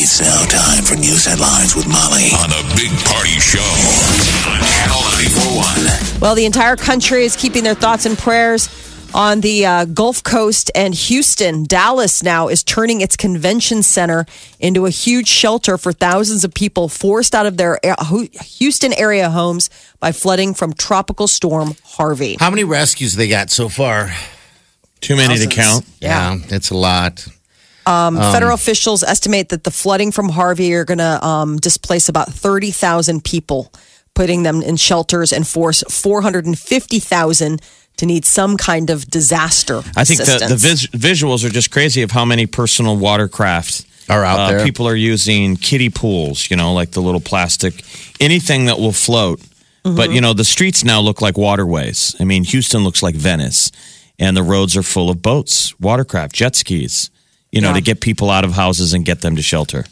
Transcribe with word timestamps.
It's 0.00 0.20
now 0.20 0.44
time 0.44 0.84
for 0.84 0.94
news 0.94 1.24
headlines 1.24 1.74
with 1.74 1.88
Molly 1.88 2.30
on 2.38 2.52
a 2.52 2.62
big 2.76 2.92
party 3.04 3.40
show 3.40 3.58
on 4.46 4.60
Channel 4.62 5.02
941. 6.14 6.20
Well, 6.20 6.36
the 6.36 6.46
entire 6.46 6.76
country 6.76 7.24
is 7.24 7.34
keeping 7.34 7.64
their 7.64 7.74
thoughts 7.74 8.06
and 8.06 8.16
prayers 8.16 8.68
on 9.12 9.40
the 9.40 9.66
uh, 9.66 9.84
Gulf 9.86 10.22
Coast 10.22 10.70
and 10.76 10.94
Houston. 10.94 11.64
Dallas 11.64 12.22
now 12.22 12.46
is 12.46 12.62
turning 12.62 13.00
its 13.00 13.16
convention 13.16 13.82
center 13.82 14.24
into 14.60 14.86
a 14.86 14.90
huge 14.90 15.26
shelter 15.26 15.76
for 15.76 15.92
thousands 15.92 16.44
of 16.44 16.54
people 16.54 16.88
forced 16.88 17.34
out 17.34 17.46
of 17.46 17.56
their 17.56 17.80
Houston 18.44 18.92
area 18.92 19.30
homes 19.30 19.68
by 19.98 20.12
flooding 20.12 20.54
from 20.54 20.74
tropical 20.74 21.26
storm 21.26 21.74
Harvey. 21.82 22.36
How 22.38 22.50
many 22.50 22.62
rescues 22.62 23.14
they 23.14 23.26
got 23.26 23.50
so 23.50 23.68
far? 23.68 24.12
Too 25.00 25.16
many 25.16 25.38
to 25.38 25.48
count. 25.48 25.84
Yeah, 26.00 26.36
it's 26.50 26.70
a 26.70 26.76
lot. 26.76 27.26
Um, 27.88 28.16
federal 28.16 28.54
officials 28.54 29.02
estimate 29.02 29.48
that 29.48 29.64
the 29.64 29.70
flooding 29.70 30.12
from 30.12 30.28
Harvey 30.28 30.74
are 30.74 30.84
going 30.84 30.98
to 30.98 31.24
um, 31.24 31.56
displace 31.56 32.08
about 32.08 32.28
30,000 32.28 33.24
people, 33.24 33.72
putting 34.14 34.42
them 34.42 34.62
in 34.62 34.76
shelters 34.76 35.32
and 35.32 35.46
force 35.46 35.82
450,000 35.88 37.62
to 37.96 38.06
need 38.06 38.24
some 38.24 38.56
kind 38.56 38.90
of 38.90 39.10
disaster. 39.10 39.82
I 39.96 40.04
think 40.04 40.20
the, 40.20 40.46
the 40.48 40.56
vis- 40.56 40.86
visuals 40.88 41.44
are 41.44 41.50
just 41.50 41.70
crazy 41.70 42.02
of 42.02 42.10
how 42.10 42.24
many 42.24 42.46
personal 42.46 42.96
watercraft 42.96 43.86
Are 44.08 44.24
out 44.24 44.38
uh, 44.38 44.50
there. 44.50 44.64
People 44.64 44.86
are 44.86 44.94
using 44.94 45.56
kiddie 45.56 45.90
pools, 45.90 46.50
you 46.50 46.56
know, 46.56 46.72
like 46.74 46.92
the 46.92 47.00
little 47.00 47.20
plastic, 47.20 47.82
anything 48.20 48.66
that 48.66 48.78
will 48.78 48.92
float. 48.92 49.40
Mm-hmm. 49.84 49.96
But, 49.96 50.12
you 50.12 50.20
know, 50.20 50.32
the 50.32 50.44
streets 50.44 50.84
now 50.84 51.00
look 51.00 51.20
like 51.20 51.36
waterways. 51.36 52.14
I 52.20 52.24
mean, 52.24 52.44
Houston 52.44 52.84
looks 52.84 53.02
like 53.02 53.14
Venice, 53.14 53.72
and 54.18 54.36
the 54.36 54.42
roads 54.42 54.76
are 54.76 54.82
full 54.82 55.10
of 55.10 55.22
boats, 55.22 55.78
watercraft, 55.80 56.34
jet 56.34 56.54
skis, 56.54 57.10
you 57.52 57.60
know, 57.60 57.68
Yeah. 57.68 57.74
to 57.74 57.80
get 57.80 58.00
people 58.00 58.30
out 58.30 58.44
of 58.44 58.52
houses 58.52 58.92
and 58.94 59.04
get 59.04 59.20
them 59.20 59.36
to 59.36 59.42
shelter. 59.42 59.84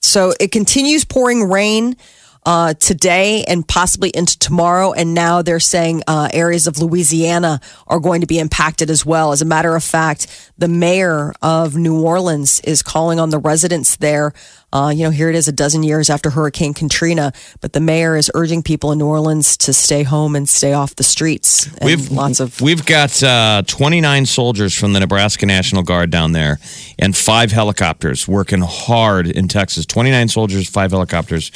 So 0.00 0.32
it 0.40 0.50
continues 0.52 1.04
pouring 1.04 1.44
rain 1.48 1.96
uh, 2.44 2.74
today 2.74 3.44
and 3.44 3.66
possibly 3.66 4.10
into 4.10 4.38
tomorrow. 4.38 4.92
And 4.92 5.14
now 5.14 5.42
they're 5.42 5.60
saying 5.60 6.02
uh, 6.06 6.28
areas 6.32 6.66
of 6.66 6.78
Louisiana 6.78 7.60
are 7.86 8.00
going 8.00 8.20
to 8.20 8.26
be 8.26 8.38
impacted 8.38 8.90
as 8.90 9.06
well. 9.06 9.32
As 9.32 9.42
a 9.42 9.46
matter 9.46 9.76
of 9.76 9.84
fact, 9.84 10.26
the 10.58 10.68
mayor 10.68 11.32
of 11.40 11.76
New 11.76 12.02
Orleans 12.02 12.60
is 12.60 12.82
calling 12.82 13.20
on 13.20 13.30
the 13.30 13.38
residents 13.38 13.96
there. 13.96 14.32
Uh, 14.72 14.88
you 14.88 15.04
know, 15.04 15.10
here 15.10 15.28
it 15.28 15.36
is 15.36 15.48
a 15.48 15.52
dozen 15.52 15.82
years 15.82 16.08
after 16.08 16.30
Hurricane 16.30 16.72
Katrina, 16.72 17.32
but 17.60 17.74
the 17.74 17.80
mayor 17.80 18.16
is 18.16 18.30
urging 18.34 18.62
people 18.62 18.90
in 18.90 18.98
New 18.98 19.06
Orleans 19.06 19.58
to 19.58 19.72
stay 19.74 20.02
home 20.02 20.34
and 20.34 20.48
stay 20.48 20.72
off 20.72 20.96
the 20.96 21.02
streets. 21.02 21.66
And 21.66 21.84
We've 21.84 22.10
lots 22.10 22.40
of 22.40 22.58
we've 22.62 22.86
got 22.86 23.22
uh, 23.22 23.62
29 23.66 24.24
soldiers 24.24 24.74
from 24.74 24.94
the 24.94 25.00
Nebraska 25.00 25.44
National 25.44 25.82
Guard 25.82 26.10
down 26.10 26.32
there, 26.32 26.58
and 26.98 27.14
five 27.14 27.52
helicopters 27.52 28.26
working 28.26 28.62
hard 28.62 29.26
in 29.26 29.46
Texas. 29.46 29.84
29 29.84 30.28
soldiers, 30.28 30.70
five 30.70 30.90
helicopters 30.92 31.50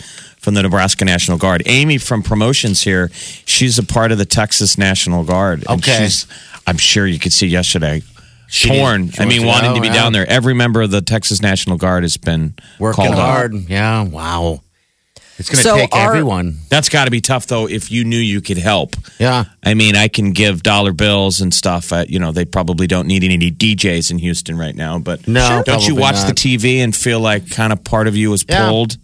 from 0.46 0.54
the 0.54 0.62
Nebraska 0.62 1.04
National 1.04 1.38
Guard. 1.38 1.64
Amy 1.66 1.98
from 1.98 2.22
promotions 2.22 2.84
here, 2.84 3.10
she's 3.46 3.80
a 3.80 3.82
part 3.82 4.12
of 4.12 4.18
the 4.18 4.24
Texas 4.24 4.78
National 4.78 5.24
Guard. 5.24 5.64
and 5.68 5.80
Okay. 5.82 6.04
she's, 6.04 6.24
I'm 6.68 6.76
sure 6.78 7.04
you 7.04 7.18
could 7.18 7.32
see 7.32 7.48
yesterday. 7.48 8.04
She 8.46 8.68
torn. 8.68 9.10
she 9.10 9.20
I 9.20 9.24
mean, 9.24 9.40
to 9.40 9.46
wanting 9.48 9.70
go, 9.70 9.74
to 9.74 9.80
be 9.80 9.88
yeah. 9.88 9.94
down 9.94 10.12
there. 10.12 10.24
Every 10.30 10.54
member 10.54 10.82
of 10.82 10.92
the 10.92 11.00
Texas 11.00 11.42
National 11.42 11.76
Guard 11.76 12.04
has 12.04 12.16
been 12.16 12.54
Working 12.78 13.06
called 13.06 13.18
out. 13.18 13.28
hard. 13.28 13.54
Yeah, 13.68 14.04
wow. 14.04 14.62
It's 15.36 15.48
going 15.50 15.56
to 15.56 15.62
So 15.68 15.76
take 15.78 15.92
our- 15.92 16.10
everyone. 16.10 16.58
That's 16.68 16.88
got 16.88 17.06
to 17.06 17.10
be 17.10 17.20
tough, 17.20 17.48
though. 17.48 17.66
If 17.68 17.90
you 17.90 18.04
knew 18.04 18.16
you 18.16 18.40
could 18.40 18.58
help, 18.58 18.94
Yeah. 19.18 19.46
I 19.64 19.74
mean, 19.74 19.96
I 19.96 20.06
can 20.06 20.30
give 20.30 20.62
dollar 20.62 20.92
bills 20.92 21.40
and 21.40 21.52
stuff. 21.52 21.92
Uh, 21.92 22.04
you 22.08 22.20
know, 22.20 22.30
they 22.30 22.44
probably 22.44 22.86
don't 22.86 23.08
need 23.08 23.24
any 23.24 23.50
DJs 23.50 24.12
in 24.12 24.18
Houston 24.18 24.56
right 24.56 24.76
now. 24.76 25.00
But 25.00 25.26
No, 25.26 25.40
Sure. 25.48 25.62
don't 25.64 25.80
you 25.88 25.96
probably 25.96 26.02
watch 26.02 26.24
the. 26.28 26.34
TV 26.34 26.78
and 26.84 26.94
feel 26.94 27.18
like 27.18 27.50
kind 27.50 27.72
of 27.72 27.82
part 27.82 28.06
of 28.06 28.14
you 28.16 28.32
is 28.32 28.44
Yeah. 28.48 28.68
pulled? 28.68 28.96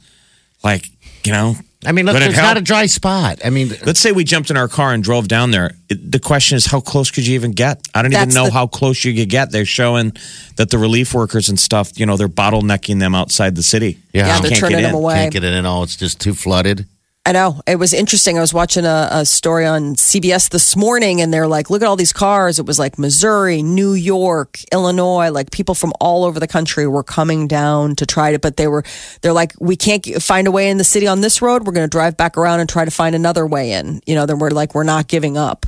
Like, 0.62 0.88
you 1.26 1.32
know, 1.32 1.56
I 1.84 1.92
mean, 1.92 2.06
look, 2.06 2.16
there's 2.16 2.34
help? 2.34 2.46
not 2.46 2.56
a 2.58 2.60
dry 2.60 2.86
spot. 2.86 3.40
I 3.44 3.50
mean, 3.50 3.70
let's 3.84 3.98
say 3.98 4.12
we 4.12 4.22
jumped 4.22 4.50
in 4.50 4.56
our 4.56 4.68
car 4.68 4.92
and 4.92 5.02
drove 5.02 5.26
down 5.26 5.50
there. 5.50 5.72
It, 5.88 6.12
the 6.12 6.20
question 6.20 6.56
is, 6.56 6.66
how 6.66 6.80
close 6.80 7.10
could 7.10 7.26
you 7.26 7.34
even 7.34 7.52
get? 7.52 7.80
I 7.94 8.02
don't 8.02 8.12
even 8.12 8.28
know 8.28 8.46
the- 8.46 8.52
how 8.52 8.66
close 8.68 9.04
you 9.04 9.14
could 9.14 9.28
get. 9.28 9.50
They're 9.50 9.64
showing 9.64 10.12
that 10.56 10.70
the 10.70 10.78
relief 10.78 11.12
workers 11.12 11.48
and 11.48 11.58
stuff, 11.58 11.98
you 11.98 12.06
know, 12.06 12.16
they're 12.16 12.28
bottlenecking 12.28 13.00
them 13.00 13.14
outside 13.14 13.56
the 13.56 13.62
city. 13.64 13.98
Yeah. 14.12 14.26
yeah, 14.26 14.40
they're 14.40 14.50
can't 14.50 14.60
turning 14.60 14.78
get 14.78 14.82
them 14.88 14.94
away. 14.94 15.14
can't 15.14 15.32
get 15.32 15.44
it 15.44 15.54
in 15.54 15.66
all. 15.66 15.82
It's 15.82 15.96
just 15.96 16.20
too 16.20 16.34
flooded. 16.34 16.86
I 17.24 17.30
know. 17.30 17.60
It 17.68 17.76
was 17.76 17.92
interesting. 17.92 18.36
I 18.36 18.40
was 18.40 18.52
watching 18.52 18.84
a, 18.84 19.08
a 19.12 19.24
story 19.24 19.64
on 19.64 19.94
CBS 19.94 20.50
this 20.50 20.74
morning, 20.74 21.20
and 21.20 21.32
they're 21.32 21.46
like, 21.46 21.70
look 21.70 21.80
at 21.80 21.86
all 21.86 21.94
these 21.94 22.12
cars. 22.12 22.58
It 22.58 22.66
was 22.66 22.80
like 22.80 22.98
Missouri, 22.98 23.62
New 23.62 23.92
York, 23.92 24.58
Illinois, 24.72 25.30
like 25.30 25.52
people 25.52 25.76
from 25.76 25.92
all 26.00 26.24
over 26.24 26.40
the 26.40 26.48
country 26.48 26.84
were 26.88 27.04
coming 27.04 27.46
down 27.46 27.94
to 27.96 28.06
try 28.06 28.32
to, 28.32 28.40
but 28.40 28.56
they 28.56 28.66
were, 28.66 28.82
they're 29.20 29.32
like, 29.32 29.52
we 29.60 29.76
can't 29.76 30.04
find 30.20 30.48
a 30.48 30.50
way 30.50 30.68
in 30.68 30.78
the 30.78 30.84
city 30.84 31.06
on 31.06 31.20
this 31.20 31.40
road. 31.40 31.64
We're 31.64 31.74
going 31.74 31.88
to 31.88 31.90
drive 31.90 32.16
back 32.16 32.36
around 32.36 32.58
and 32.58 32.68
try 32.68 32.84
to 32.84 32.90
find 32.90 33.14
another 33.14 33.46
way 33.46 33.70
in. 33.70 34.00
You 34.04 34.16
know, 34.16 34.26
then 34.26 34.40
we're 34.40 34.50
like, 34.50 34.74
we're 34.74 34.82
not 34.82 35.06
giving 35.06 35.36
up. 35.36 35.64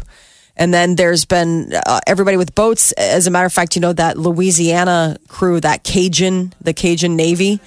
And 0.57 0.75
then 0.75 0.97
there's 0.97 1.25
been 1.25 1.73
uh, 1.87 2.01
everybody 2.05 2.37
with 2.37 2.57
boats. 2.57 2.91
As 2.93 3.29
a 3.29 3.31
matter 3.31 3.47
of 3.47 3.53
fact, 3.53 3.77
you 3.77 3.81
know, 3.81 3.93
that 3.93 4.19
Louisiana 4.19 5.19
crew, 5.29 5.61
that 5.61 5.85
Cajun, 5.85 6.53
the 6.61 6.73
Cajun 6.73 7.15
Navy 7.15 7.61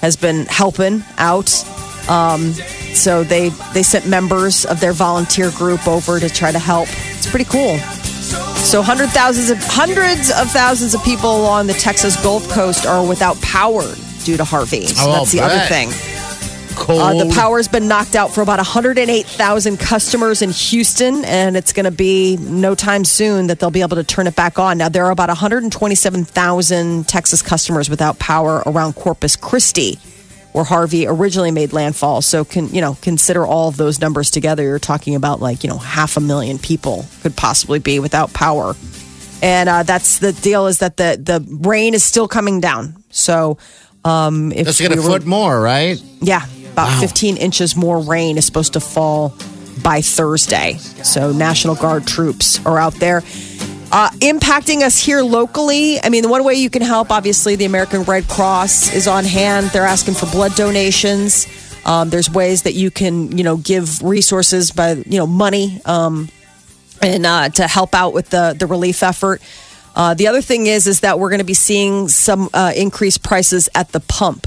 has 0.00 0.16
been 0.16 0.44
helping 0.46 1.04
out. 1.18 1.48
Um, 2.08 2.52
so 2.94 3.22
they 3.24 3.50
they 3.74 3.82
sent 3.82 4.06
members 4.06 4.64
of 4.64 4.80
their 4.80 4.92
volunteer 4.92 5.50
group 5.52 5.86
over 5.86 6.18
to 6.18 6.28
try 6.28 6.50
to 6.52 6.58
help. 6.58 6.88
It's 7.16 7.28
pretty 7.30 7.44
cool. 7.44 7.78
So 7.78 8.82
hundred 8.82 9.10
thousands 9.10 9.50
of 9.50 9.58
hundreds 9.58 10.30
of 10.30 10.50
thousands 10.50 10.94
of 10.94 11.02
people 11.04 11.36
along 11.40 11.66
the 11.68 11.74
Texas 11.74 12.20
Gulf 12.22 12.48
Coast 12.50 12.86
are 12.86 13.06
without 13.06 13.40
power 13.40 13.82
due 14.24 14.36
to 14.36 14.44
Harvey. 14.44 14.86
So 14.86 15.08
Oh, 15.08 15.12
that's 15.12 15.32
the 15.32 15.40
other 15.40 15.58
thing. 15.68 15.90
Uh, 17.00 17.12
the 17.24 17.34
power's 17.34 17.66
been 17.66 17.88
knocked 17.88 18.14
out 18.14 18.32
for 18.32 18.40
about 18.40 18.58
108,000 18.58 19.78
customers 19.80 20.42
in 20.42 20.50
Houston, 20.50 21.24
and 21.24 21.56
it's 21.56 21.72
going 21.72 21.84
to 21.84 21.90
be 21.90 22.36
no 22.36 22.76
time 22.76 23.04
soon 23.04 23.48
that 23.48 23.58
they'll 23.58 23.70
be 23.70 23.80
able 23.80 23.96
to 23.96 24.04
turn 24.04 24.28
it 24.28 24.36
back 24.36 24.60
on. 24.60 24.78
Now, 24.78 24.88
there 24.88 25.04
are 25.06 25.10
about 25.10 25.28
127,000 25.28 27.08
Texas 27.08 27.42
customers 27.42 27.90
without 27.90 28.18
power 28.18 28.62
around 28.66 28.94
Corpus 28.94 29.34
Christi, 29.36 29.98
where 30.58 30.64
Harvey 30.64 31.06
originally 31.06 31.52
made 31.52 31.72
landfall. 31.72 32.20
So, 32.20 32.44
can 32.44 32.68
you 32.70 32.80
know, 32.80 32.98
consider 33.00 33.46
all 33.46 33.68
of 33.68 33.76
those 33.76 34.00
numbers 34.00 34.28
together. 34.28 34.64
You're 34.64 34.80
talking 34.80 35.14
about 35.14 35.40
like 35.40 35.62
you 35.62 35.70
know 35.70 35.78
half 35.78 36.16
a 36.16 36.20
million 36.20 36.58
people 36.58 37.06
could 37.22 37.36
possibly 37.36 37.78
be 37.78 38.00
without 38.00 38.32
power, 38.34 38.74
and 39.40 39.68
uh, 39.68 39.84
that's 39.84 40.18
the 40.18 40.32
deal. 40.32 40.66
Is 40.66 40.78
that 40.78 40.96
the 40.96 41.16
the 41.22 41.46
rain 41.60 41.94
is 41.94 42.02
still 42.02 42.26
coming 42.26 42.58
down. 42.60 43.04
So, 43.10 43.58
um, 44.04 44.50
if 44.50 44.66
Let's 44.66 44.80
get 44.80 44.90
a 44.90 44.96
were- 44.96 45.02
foot 45.02 45.26
more, 45.26 45.60
right? 45.60 46.02
yeah, 46.20 46.44
about 46.72 46.98
15 47.00 47.36
inches 47.36 47.76
more 47.76 48.00
rain 48.00 48.36
is 48.36 48.44
supposed 48.44 48.72
to 48.72 48.80
fall 48.80 49.36
by 49.84 50.00
Thursday. 50.00 50.74
So 51.04 51.30
National 51.32 51.76
Guard 51.76 52.04
troops 52.04 52.58
are 52.66 52.78
out 52.80 52.94
there. 52.96 53.22
Uh, 53.90 54.10
impacting 54.20 54.82
us 54.82 54.98
here 54.98 55.22
locally. 55.22 55.98
I 56.02 56.10
mean, 56.10 56.22
the 56.22 56.28
one 56.28 56.44
way 56.44 56.54
you 56.54 56.68
can 56.68 56.82
help, 56.82 57.10
obviously, 57.10 57.56
the 57.56 57.64
American 57.64 58.02
Red 58.02 58.28
Cross 58.28 58.92
is 58.94 59.08
on 59.08 59.24
hand. 59.24 59.70
They're 59.70 59.84
asking 59.84 60.14
for 60.14 60.26
blood 60.26 60.54
donations. 60.54 61.46
Um, 61.86 62.10
there's 62.10 62.30
ways 62.30 62.64
that 62.64 62.74
you 62.74 62.90
can, 62.90 63.36
you 63.36 63.44
know, 63.44 63.56
give 63.56 64.02
resources 64.02 64.72
by, 64.72 64.92
you 64.92 65.18
know, 65.18 65.26
money 65.26 65.80
um, 65.86 66.28
and 67.00 67.24
uh, 67.24 67.48
to 67.48 67.66
help 67.66 67.94
out 67.94 68.12
with 68.12 68.28
the 68.28 68.54
the 68.58 68.66
relief 68.66 69.02
effort. 69.02 69.40
Uh, 69.96 70.12
the 70.12 70.26
other 70.26 70.42
thing 70.42 70.66
is, 70.66 70.86
is 70.86 71.00
that 71.00 71.18
we're 71.18 71.30
going 71.30 71.38
to 71.38 71.44
be 71.44 71.54
seeing 71.54 72.08
some 72.08 72.50
uh, 72.52 72.72
increased 72.76 73.22
prices 73.22 73.70
at 73.74 73.90
the 73.92 74.00
pump. 74.00 74.46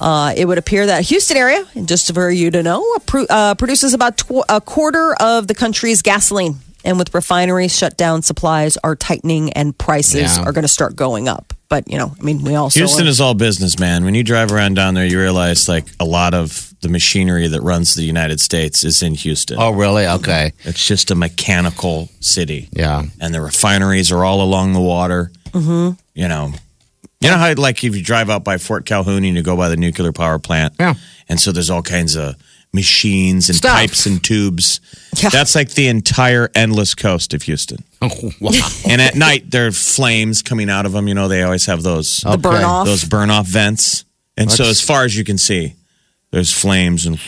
Uh, 0.00 0.32
it 0.34 0.46
would 0.46 0.56
appear 0.56 0.86
that 0.86 1.04
Houston 1.04 1.36
area, 1.36 1.66
and 1.74 1.86
just 1.86 2.12
for 2.14 2.30
you 2.30 2.50
to 2.50 2.62
know, 2.62 2.82
uh, 3.28 3.54
produces 3.56 3.92
about 3.92 4.16
tw- 4.16 4.42
a 4.48 4.60
quarter 4.62 5.14
of 5.20 5.48
the 5.48 5.54
country's 5.54 6.00
gasoline. 6.00 6.56
And 6.84 6.98
with 6.98 7.14
refineries 7.14 7.76
shut 7.76 7.96
down, 7.96 8.22
supplies 8.22 8.76
are 8.82 8.96
tightening 8.96 9.52
and 9.52 9.76
prices 9.76 10.36
Yeah. 10.36 10.44
are 10.44 10.52
going 10.52 10.62
to 10.62 10.68
start 10.68 10.96
going 10.96 11.28
up. 11.28 11.52
But, 11.68 11.88
you 11.90 11.98
know, 11.98 12.14
I 12.18 12.22
mean, 12.22 12.42
we 12.42 12.54
also. 12.54 12.80
Houston 12.80 13.06
is 13.06 13.20
all 13.20 13.34
business, 13.34 13.78
man. 13.78 14.04
When 14.04 14.14
you 14.14 14.24
drive 14.24 14.50
around 14.50 14.74
down 14.74 14.94
there, 14.94 15.04
you 15.06 15.20
realize 15.20 15.68
like 15.68 15.84
a 16.00 16.04
lot 16.04 16.34
of 16.34 16.72
the 16.80 16.88
machinery 16.88 17.46
that 17.48 17.60
runs 17.60 17.94
the 17.94 18.02
United 18.02 18.40
States 18.40 18.82
is 18.82 19.02
in 19.02 19.14
Houston. 19.14 19.56
Oh, 19.60 19.70
really? 19.70 20.06
Okay. 20.06 20.52
It's 20.64 20.84
just 20.84 21.10
a 21.10 21.14
mechanical 21.14 22.08
city. 22.20 22.68
Yeah. 22.72 23.02
And 23.20 23.32
the 23.34 23.40
refineries 23.40 24.10
are 24.10 24.24
all 24.24 24.42
along 24.42 24.72
the 24.72 24.80
water. 24.80 25.30
Mm-hmm. 25.52 25.90
You 26.14 26.28
know, 26.28 26.52
You 27.20 27.28
know 27.28 27.36
how, 27.36 27.52
like, 27.54 27.84
if 27.84 27.94
you 27.94 28.02
drive 28.02 28.30
out 28.30 28.44
by 28.44 28.56
Fort 28.56 28.86
Calhoun 28.86 29.24
and 29.24 29.36
you 29.36 29.42
go 29.42 29.54
by 29.56 29.68
the 29.68 29.76
nuclear 29.76 30.10
power 30.10 30.38
plant, 30.38 30.72
Yeah. 30.80 30.94
and 31.28 31.38
so 31.38 31.52
there's 31.52 31.68
all 31.68 31.82
kinds 31.82 32.16
of 32.16 32.34
machines 32.72 33.48
and 33.48 33.56
Stuff. 33.56 33.72
pipes 33.76 34.06
and 34.06 34.22
tubes. 34.22 34.80
Yeah. 35.16 35.28
That's 35.30 35.54
like 35.54 35.70
the 35.70 35.88
entire 35.88 36.50
endless 36.54 36.94
coast 36.94 37.34
of 37.34 37.42
Houston. 37.42 37.78
Oh, 38.02 38.30
wow. 38.40 38.52
And 38.88 39.02
at 39.02 39.14
night, 39.14 39.50
there 39.50 39.66
are 39.66 39.72
flames 39.72 40.40
coming 40.40 40.70
out 40.70 40.86
of 40.86 40.92
them. 40.92 41.06
You 41.06 41.12
know, 41.12 41.28
they 41.28 41.42
always 41.42 41.66
have 41.66 41.82
those 41.82 42.20
The 42.20 42.38
burn 42.38 42.64
off. 42.64 42.86
those 42.86 43.04
burn 43.04 43.28
off 43.30 43.46
vents. 43.46 44.06
And 44.38 44.50
so, 44.50 44.62
That's- 44.62 44.78
as 44.78 44.80
far 44.80 45.04
as 45.04 45.14
you 45.14 45.22
can 45.22 45.36
see, 45.36 45.74
there's 46.30 46.50
flames, 46.50 47.04
and 47.04 47.18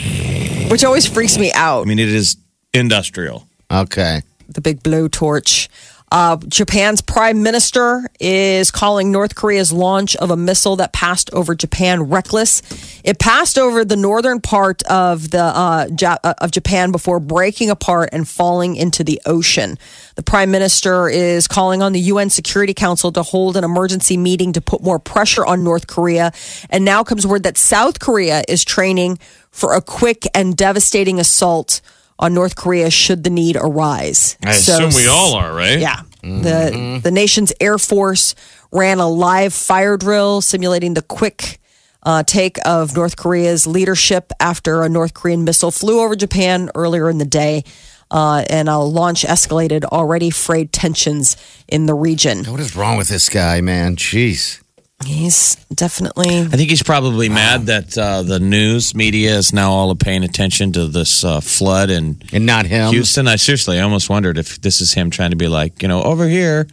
which 0.70 0.82
always 0.82 1.06
freaks 1.06 1.36
me 1.36 1.52
out. 1.52 1.82
I 1.82 1.84
mean, 1.84 1.98
it 1.98 2.08
is 2.08 2.38
industrial. 2.72 3.46
Okay. 3.70 4.22
the 4.48 4.62
big 4.62 4.82
blowtorch. 4.82 5.68
Uh, 6.12 6.36
Japan's 6.46 7.00
prime 7.00 7.42
minister 7.42 8.06
is 8.20 8.70
calling 8.70 9.10
North 9.10 9.34
Korea's 9.34 9.72
launch 9.72 10.14
of 10.16 10.30
a 10.30 10.36
missile 10.36 10.76
that 10.76 10.92
passed 10.92 11.32
over 11.32 11.54
Japan 11.54 12.02
reckless. 12.02 12.60
It 13.02 13.18
passed 13.18 13.56
over 13.56 13.82
the 13.82 13.96
northern 13.96 14.42
part 14.42 14.82
of 14.82 15.30
the 15.30 15.42
uh, 15.42 15.88
ja- 15.98 16.18
uh, 16.22 16.34
of 16.36 16.50
Japan 16.50 16.92
before 16.92 17.18
breaking 17.18 17.70
apart 17.70 18.10
and 18.12 18.28
falling 18.28 18.76
into 18.76 19.02
the 19.02 19.22
ocean. 19.24 19.78
The 20.16 20.22
prime 20.22 20.50
minister 20.50 21.08
is 21.08 21.48
calling 21.48 21.80
on 21.80 21.94
the 21.94 22.00
UN 22.00 22.28
Security 22.28 22.74
Council 22.74 23.10
to 23.12 23.22
hold 23.22 23.56
an 23.56 23.64
emergency 23.64 24.18
meeting 24.18 24.52
to 24.52 24.60
put 24.60 24.82
more 24.82 24.98
pressure 24.98 25.46
on 25.46 25.64
North 25.64 25.86
Korea. 25.86 26.32
And 26.68 26.84
now 26.84 27.04
comes 27.04 27.26
word 27.26 27.44
that 27.44 27.56
South 27.56 28.00
Korea 28.00 28.42
is 28.46 28.66
training 28.66 29.18
for 29.50 29.72
a 29.72 29.80
quick 29.80 30.26
and 30.34 30.54
devastating 30.54 31.18
assault 31.18 31.80
on 32.22 32.32
North 32.32 32.54
Korea 32.56 32.88
should 32.90 33.24
the 33.24 33.30
need 33.30 33.56
arise. 33.56 34.36
I 34.44 34.52
So- 34.52 34.72
assume 34.86 34.94
we 35.02 35.08
all 35.08 35.34
are, 35.34 35.52
right? 35.52 35.78
Yeah. 35.80 36.00
The 36.22 37.00
the 37.02 37.10
nation's 37.10 37.52
air 37.60 37.78
force 37.78 38.34
ran 38.70 39.00
a 39.00 39.08
live 39.08 39.52
fire 39.52 39.96
drill 39.96 40.40
simulating 40.40 40.94
the 40.94 41.02
quick 41.02 41.58
uh, 42.04 42.22
take 42.22 42.58
of 42.64 42.94
North 42.96 43.16
Korea's 43.16 43.66
leadership 43.66 44.32
after 44.38 44.82
a 44.82 44.88
North 44.88 45.14
Korean 45.14 45.42
missile 45.44 45.70
flew 45.72 46.00
over 46.00 46.14
Japan 46.16 46.70
earlier 46.76 47.10
in 47.10 47.18
the 47.18 47.24
day. 47.26 47.64
Uh, 48.10 48.44
and 48.50 48.68
a 48.68 48.76
launch 48.78 49.22
escalated 49.24 49.84
already 49.84 50.28
frayed 50.30 50.70
tensions 50.70 51.34
in 51.66 51.86
the 51.86 51.94
region. 51.94 52.44
What 52.44 52.60
is 52.60 52.76
wrong 52.76 52.98
with 52.98 53.08
this 53.08 53.28
guy, 53.30 53.60
man? 53.62 53.96
Jeez. 53.96 54.60
He's 55.04 55.56
definitely 55.74 56.40
I 56.40 56.44
think 56.56 56.70
he's 56.70 56.82
probably 56.82 57.28
mad 57.28 57.66
that 57.66 57.96
uh, 57.98 58.22
the 58.22 58.38
news 58.38 58.94
media 58.94 59.36
is 59.36 59.52
now 59.52 59.72
all 59.72 59.90
of 59.90 59.98
paying 59.98 60.22
attention 60.24 60.72
to 60.72 60.86
this 60.86 61.24
uh, 61.24 61.40
flood 61.40 61.90
and 61.90 62.22
And 62.32 62.46
not 62.46 62.66
him. 62.66 62.90
Houston. 62.92 63.26
I 63.28 63.36
seriously, 63.36 63.78
I 63.78 63.82
almost 63.82 64.08
wondered 64.08 64.38
if 64.38 64.60
this 64.60 64.80
is 64.80 64.92
him 64.92 65.10
trying 65.10 65.30
to 65.30 65.36
be 65.36 65.48
like, 65.48 65.82
you 65.82 65.88
know, 65.88 66.02
over 66.02 66.28
here, 66.28 66.68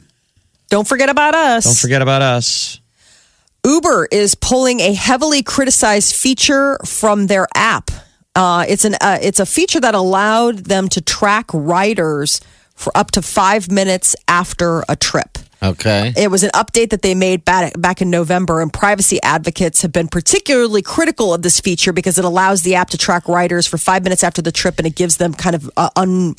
don't 0.70 0.88
forget 0.88 1.10
about 1.10 1.36
us. 1.36 1.64
don't 1.66 1.78
forget 1.78 2.02
about 2.02 2.22
us. 2.22 2.80
Uber 3.66 4.08
is 4.12 4.36
pulling 4.36 4.80
a 4.80 4.94
heavily 4.94 5.44
criticized 5.44 6.16
feature 6.16 6.78
from 6.86 7.28
their 7.28 7.48
app. 7.56 7.92
Uh, 8.36 8.64
it's 8.68 8.86
an 8.86 8.96
uh, 9.02 9.18
it's 9.22 9.40
a 9.40 9.46
feature 9.46 9.80
that 9.80 9.96
allowed 9.96 10.60
them 10.60 10.88
to 10.90 11.02
track 11.02 11.50
riders 11.54 12.40
for 12.76 12.96
up 12.96 13.12
to 13.12 13.22
five 13.22 13.70
minutes 13.70 14.16
after 14.28 14.84
a 14.88 14.96
trip. 14.96 15.38
Okay. 15.62 16.14
It 16.16 16.32
was 16.32 16.44
an 16.44 16.52
update 16.52 16.92
that 16.92 17.02
they 17.02 17.16
made 17.16 17.44
back, 17.44 17.74
back 17.80 18.02
in 18.02 18.10
November, 18.10 18.62
and 18.62 18.72
privacy 18.72 19.22
advocates 19.22 19.82
have 19.82 19.92
been 19.92 20.08
particularly 20.08 20.82
critical 20.82 21.34
of 21.34 21.42
this 21.42 21.60
feature 21.60 21.92
because 21.92 22.18
it 22.18 22.26
allows 22.26 22.62
the 22.62 22.76
app 22.76 22.90
to 22.92 22.98
track 22.98 23.28
riders 23.28 23.68
for 23.68 23.78
five 23.78 24.04
minutes 24.04 24.24
after 24.24 24.42
the 24.42 24.52
trip, 24.52 24.76
and 24.78 24.88
it 24.88 24.96
gives 24.96 25.18
them 25.18 25.34
kind 25.34 25.56
of 25.56 25.70
uh, 25.76 25.90
un, 25.98 26.36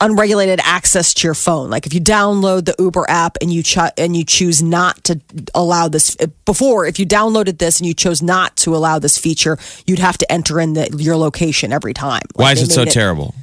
unregulated 0.00 0.60
access 0.64 1.14
to 1.14 1.26
your 1.26 1.34
phone. 1.34 1.70
Like 1.70 1.86
if 1.86 1.94
you 1.94 2.00
download 2.00 2.64
the 2.64 2.74
Uber 2.78 3.06
app 3.08 3.38
and 3.40 3.52
you 3.52 3.62
ch- 3.62 3.78
and 3.96 4.16
you 4.16 4.24
choose 4.24 4.62
not 4.62 5.02
to 5.04 5.20
allow 5.54 5.88
this 5.88 6.16
before, 6.44 6.86
if 6.86 6.98
you 6.98 7.06
downloaded 7.06 7.58
this 7.58 7.78
and 7.78 7.86
you 7.86 7.94
chose 7.94 8.20
not 8.20 8.56
to 8.58 8.74
allow 8.74 8.98
this 8.98 9.16
feature, 9.16 9.58
you'd 9.86 10.00
have 10.00 10.18
to 10.18 10.30
enter 10.30 10.60
in 10.60 10.74
the, 10.74 10.94
your 10.98 11.16
location 11.16 11.72
every 11.72 11.94
time. 11.94 12.22
Like, 12.34 12.44
Why 12.44 12.52
is 12.52 12.62
it 12.62 12.72
so 12.72 12.84
made 12.84 12.92
terrible? 12.92 13.34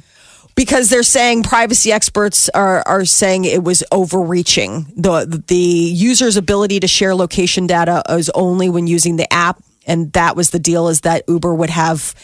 Because 0.54 0.88
they're 0.88 1.02
saying 1.02 1.42
privacy 1.42 1.92
experts 1.92 2.48
are 2.50 2.82
are 2.86 3.04
saying 3.04 3.44
it 3.44 3.62
was 3.62 3.82
overreaching. 3.90 4.92
The 4.96 5.42
the 5.46 5.56
user's 5.56 6.36
ability 6.36 6.80
to 6.80 6.88
share 6.88 7.14
location 7.14 7.66
data 7.66 8.02
is 8.10 8.30
only 8.30 8.68
when 8.68 8.86
using 8.86 9.16
the 9.16 9.32
app, 9.32 9.62
and 9.86 10.12
that 10.12 10.36
was 10.36 10.50
the 10.50 10.58
deal. 10.58 10.88
Is 10.88 11.02
that 11.02 11.24
Uber 11.28 11.54
would 11.54 11.70
have 11.70 12.14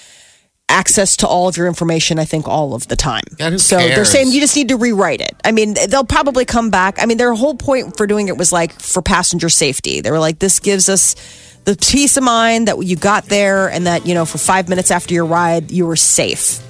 access 0.69 1.17
to 1.17 1.27
all 1.27 1.49
of 1.49 1.56
your 1.56 1.67
information? 1.67 2.19
I 2.19 2.25
think 2.25 2.47
all 2.47 2.75
of 2.75 2.87
the 2.87 2.97
time. 2.97 3.25
Who 3.38 3.59
so 3.59 3.77
they're 3.77 4.05
saying 4.05 4.31
you 4.31 4.41
just 4.41 4.56
need 4.56 4.69
to 4.69 4.77
rewrite 4.77 5.21
it. 5.21 5.35
I 5.44 5.50
mean, 5.50 5.75
they'll 5.88 6.05
probably 6.05 6.44
come 6.44 6.71
back. 6.71 7.03
I 7.03 7.06
mean, 7.06 7.19
their 7.19 7.35
whole 7.35 7.56
point 7.56 7.97
for 7.97 8.06
doing 8.06 8.29
it 8.29 8.37
was 8.37 8.53
like 8.53 8.79
for 8.81 9.03
passenger 9.03 9.49
safety. 9.49 10.00
They 10.00 10.11
were 10.11 10.21
like, 10.21 10.38
this 10.38 10.61
gives 10.61 10.88
us. 10.88 11.17
The 11.62 11.77
peace 11.77 12.17
of 12.17 12.25
mind 12.25 12.69
that 12.69 12.82
you 12.82 12.97
got 12.97 13.27
there, 13.27 13.69
and 13.69 13.87
that 13.87 14.06
you 14.06 14.15
know, 14.15 14.25
for 14.25 14.38
five 14.38 14.71
minutes 14.71 14.91
after 14.91 15.12
your 15.12 15.27
ride, 15.27 15.71
you 15.71 15.85
were 15.85 15.94
safe. 15.94 16.67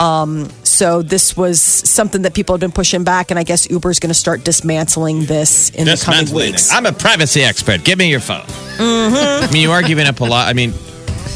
Um, 0.00 0.48
So 0.72 1.02
this 1.02 1.36
was 1.36 1.60
something 1.60 2.22
that 2.22 2.32
people 2.32 2.54
have 2.54 2.60
been 2.60 2.72
pushing 2.72 3.04
back, 3.04 3.30
and 3.30 3.38
I 3.38 3.42
guess 3.42 3.68
Uber 3.70 3.90
is 3.90 4.00
going 4.00 4.08
to 4.08 4.14
start 4.18 4.42
dismantling 4.42 5.26
this 5.26 5.68
in 5.70 5.84
the 5.84 6.00
coming 6.02 6.20
Dismantling 6.24 6.52
weeks. 6.52 6.70
it. 6.70 6.74
I'm 6.74 6.86
a 6.86 6.92
privacy 6.92 7.42
expert. 7.42 7.84
Give 7.84 7.98
me 7.98 8.08
your 8.10 8.20
phone. 8.20 8.46
Mm-hmm. 8.78 9.44
I 9.44 9.52
mean, 9.52 9.60
you 9.62 9.70
are 9.70 9.82
giving 9.82 10.06
up 10.06 10.20
a 10.20 10.24
lot. 10.24 10.48
I 10.48 10.54
mean, 10.54 10.70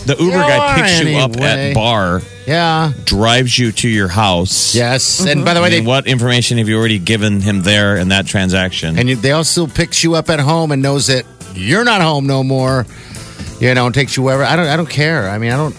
the 0.06 0.16
Uber 0.18 0.24
You 0.24 0.30
guy 0.30 0.56
are 0.58 0.74
picks 0.76 1.00
you 1.02 1.16
up 1.18 1.32
anyway. 1.36 1.70
at 1.70 1.74
bar, 1.74 2.22
Yeah. 2.46 2.92
drives 3.04 3.58
you 3.58 3.72
to 3.72 3.88
your 3.88 4.08
house. 4.08 4.74
Yes. 4.74 5.26
And 5.26 5.44
by 5.44 5.52
the 5.52 5.60
I 5.60 5.64
way, 5.64 5.70
mean, 5.70 5.84
they, 5.84 5.86
what 5.86 6.06
information 6.06 6.56
have 6.58 6.68
you 6.68 6.78
already 6.78 6.98
given 6.98 7.40
him 7.42 7.60
there 7.62 7.96
in 7.96 8.08
that 8.08 8.26
transaction? 8.26 8.98
and 8.98 9.06
you- 9.08 9.16
they 9.16 9.32
also 9.32 9.66
picks 9.66 10.02
you 10.02 10.14
up 10.14 10.30
at 10.30 10.40
home 10.40 10.72
and 10.72 10.80
knows 10.80 11.08
that 11.08 11.24
you're 11.54 11.84
not 11.84 12.00
home 12.00 12.26
no 12.26 12.42
more. 12.42 12.86
You 13.60 13.74
know, 13.74 13.86
and 13.86 13.94
takes 13.94 14.16
you 14.16 14.22
wherever. 14.22 14.44
I 14.44 14.54
don't. 14.54 14.66
I 14.66 14.76
don't 14.76 14.88
care. 14.90 15.30
I 15.30 15.38
mean, 15.38 15.50
I 15.50 15.56
don't. 15.56 15.74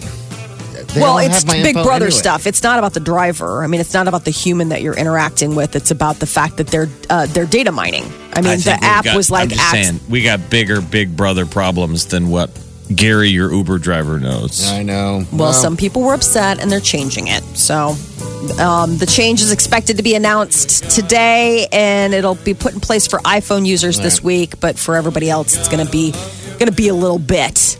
They 0.94 1.02
well, 1.02 1.18
it's 1.18 1.42
have 1.42 1.46
my 1.46 1.62
Big 1.62 1.76
info 1.76 1.84
Brother 1.84 2.06
anyway. 2.06 2.18
stuff. 2.18 2.46
It's 2.46 2.62
not 2.62 2.78
about 2.78 2.94
the 2.94 3.00
driver. 3.00 3.62
I 3.62 3.66
mean, 3.66 3.80
it's 3.80 3.92
not 3.92 4.08
about 4.08 4.24
the 4.24 4.30
human 4.30 4.70
that 4.70 4.80
you're 4.80 4.96
interacting 4.96 5.54
with. 5.54 5.76
It's 5.76 5.90
about 5.90 6.16
the 6.16 6.26
fact 6.26 6.56
that 6.56 6.68
they're 6.68 6.88
uh, 7.10 7.26
they're 7.26 7.46
data 7.46 7.72
mining. 7.72 8.04
I 8.32 8.40
mean, 8.40 8.52
I 8.52 8.56
the 8.56 8.78
app 8.82 9.04
got- 9.04 9.16
was 9.16 9.30
like, 9.30 9.50
I'm 9.52 9.56
just 9.56 9.70
saying, 9.70 10.00
we 10.08 10.22
got 10.22 10.48
bigger 10.48 10.80
Big 10.80 11.14
Brother 11.16 11.44
problems 11.44 12.06
than 12.06 12.30
what 12.30 12.50
Gary, 12.94 13.28
your 13.28 13.52
Uber 13.52 13.78
driver, 13.78 14.18
knows. 14.18 14.66
I 14.66 14.82
know. 14.82 15.24
Well, 15.32 15.52
some 15.52 15.76
people 15.76 16.02
were 16.02 16.14
upset 16.14 16.58
and 16.58 16.72
they're 16.72 16.80
changing 16.80 17.26
it. 17.28 17.42
So 17.54 17.88
um, 18.58 18.96
the 18.96 19.06
change 19.06 19.42
is 19.42 19.52
expected 19.52 19.98
to 19.98 20.02
be 20.02 20.14
announced 20.14 20.90
today 20.90 21.66
and 21.70 22.14
it'll 22.14 22.36
be 22.36 22.54
put 22.54 22.72
in 22.72 22.80
place 22.80 23.06
for 23.06 23.18
iPhone 23.20 23.66
users 23.66 23.98
this 23.98 24.22
week. 24.22 24.58
But 24.60 24.78
for 24.78 24.96
everybody 24.96 25.28
else, 25.28 25.54
it's 25.56 25.68
going 25.68 25.84
to 25.84 25.92
be 25.92 26.12
going 26.58 26.66
to 26.70 26.72
be 26.72 26.88
a 26.88 26.94
little 26.94 27.18
bit. 27.18 27.78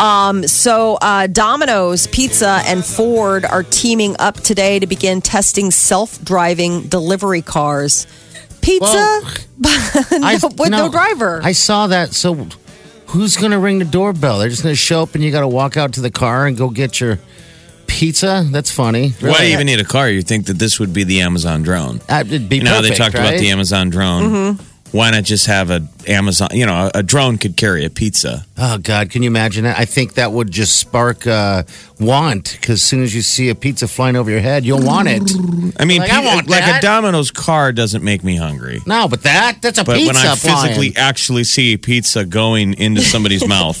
Um, 0.00 0.46
so 0.48 0.96
uh, 0.96 1.26
Domino's 1.26 2.06
Pizza 2.06 2.62
and 2.64 2.84
Ford 2.84 3.44
are 3.44 3.62
teaming 3.62 4.16
up 4.18 4.36
today 4.36 4.78
to 4.78 4.86
begin 4.86 5.20
testing 5.20 5.70
self-driving 5.70 6.88
delivery 6.88 7.42
cars. 7.42 8.06
Pizza 8.62 8.84
Well, 8.86 9.22
no, 9.58 10.26
I- 10.26 10.38
with 10.42 10.58
you 10.60 10.70
know, 10.70 10.86
no 10.86 10.90
driver. 10.90 11.40
I 11.42 11.52
saw 11.52 11.86
that. 11.88 12.12
So, 12.14 12.46
who's 13.06 13.36
going 13.36 13.52
to 13.52 13.58
ring 13.58 13.78
the 13.78 13.84
doorbell? 13.84 14.38
They're 14.38 14.48
just 14.48 14.62
going 14.62 14.72
to 14.72 14.76
show 14.80 15.02
up, 15.02 15.14
and 15.14 15.22
you 15.22 15.30
got 15.30 15.40
to 15.40 15.48
walk 15.48 15.76
out 15.76 15.94
to 15.94 16.00
the 16.00 16.10
car 16.10 16.46
and 16.46 16.56
go 16.56 16.70
get 16.70 17.00
your 17.00 17.18
pizza. 17.86 18.46
That's 18.50 18.70
funny. 18.70 19.10
Why 19.20 19.38
do 19.38 19.46
you 19.46 19.52
even 19.54 19.66
need 19.66 19.80
a 19.80 19.84
car? 19.84 20.08
You 20.08 20.22
think 20.22 20.46
that 20.46 20.58
this 20.58 20.78
would 20.78 20.92
be 20.94 21.04
the 21.04 21.20
Amazon 21.22 21.62
drone? 21.62 22.00
Uh, 22.08 22.22
it'd 22.26 22.48
be 22.48 22.56
you 22.56 22.62
know, 22.64 22.70
how 22.70 22.80
they 22.80 22.90
perfect, 22.90 22.98
talked 22.98 23.14
about 23.14 23.38
the 23.38 23.50
Amazon 23.50 23.90
drone. 23.90 24.22
Mm-hmm. 24.22 24.69
Why 24.92 25.10
not 25.12 25.22
just 25.24 25.46
have 25.46 25.70
a 25.70 25.86
Amazon? 26.08 26.48
You 26.52 26.66
know, 26.66 26.90
a 26.94 27.02
drone 27.02 27.38
could 27.38 27.56
carry 27.56 27.84
a 27.84 27.90
pizza. 27.90 28.44
Oh 28.58 28.78
God, 28.78 29.10
can 29.10 29.22
you 29.22 29.28
imagine 29.28 29.64
that? 29.64 29.78
I 29.78 29.84
think 29.84 30.14
that 30.14 30.32
would 30.32 30.50
just 30.50 30.78
spark 30.78 31.26
uh, 31.26 31.62
want 32.00 32.56
because 32.60 32.74
as 32.74 32.82
soon 32.82 33.02
as 33.02 33.14
you 33.14 33.22
see 33.22 33.48
a 33.50 33.54
pizza 33.54 33.86
flying 33.86 34.16
over 34.16 34.30
your 34.30 34.40
head, 34.40 34.64
you'll 34.64 34.82
want 34.84 35.06
it. 35.08 35.22
I 35.78 35.84
mean, 35.84 36.00
Like, 36.00 36.10
I 36.10 36.24
want 36.24 36.48
like 36.48 36.64
that. 36.64 36.82
a 36.82 36.86
Domino's 36.86 37.30
car 37.30 37.72
doesn't 37.72 38.02
make 38.02 38.24
me 38.24 38.36
hungry. 38.36 38.80
No, 38.84 39.06
but 39.06 39.22
that 39.22 39.58
that's 39.62 39.78
a 39.78 39.84
But 39.84 39.96
pizza 39.96 40.12
when 40.12 40.16
I 40.16 40.34
flying. 40.34 40.74
physically 40.74 40.96
actually 40.96 41.44
see 41.44 41.72
a 41.74 41.78
pizza 41.78 42.24
going 42.24 42.74
into 42.74 43.00
somebody's 43.00 43.46
mouth, 43.46 43.80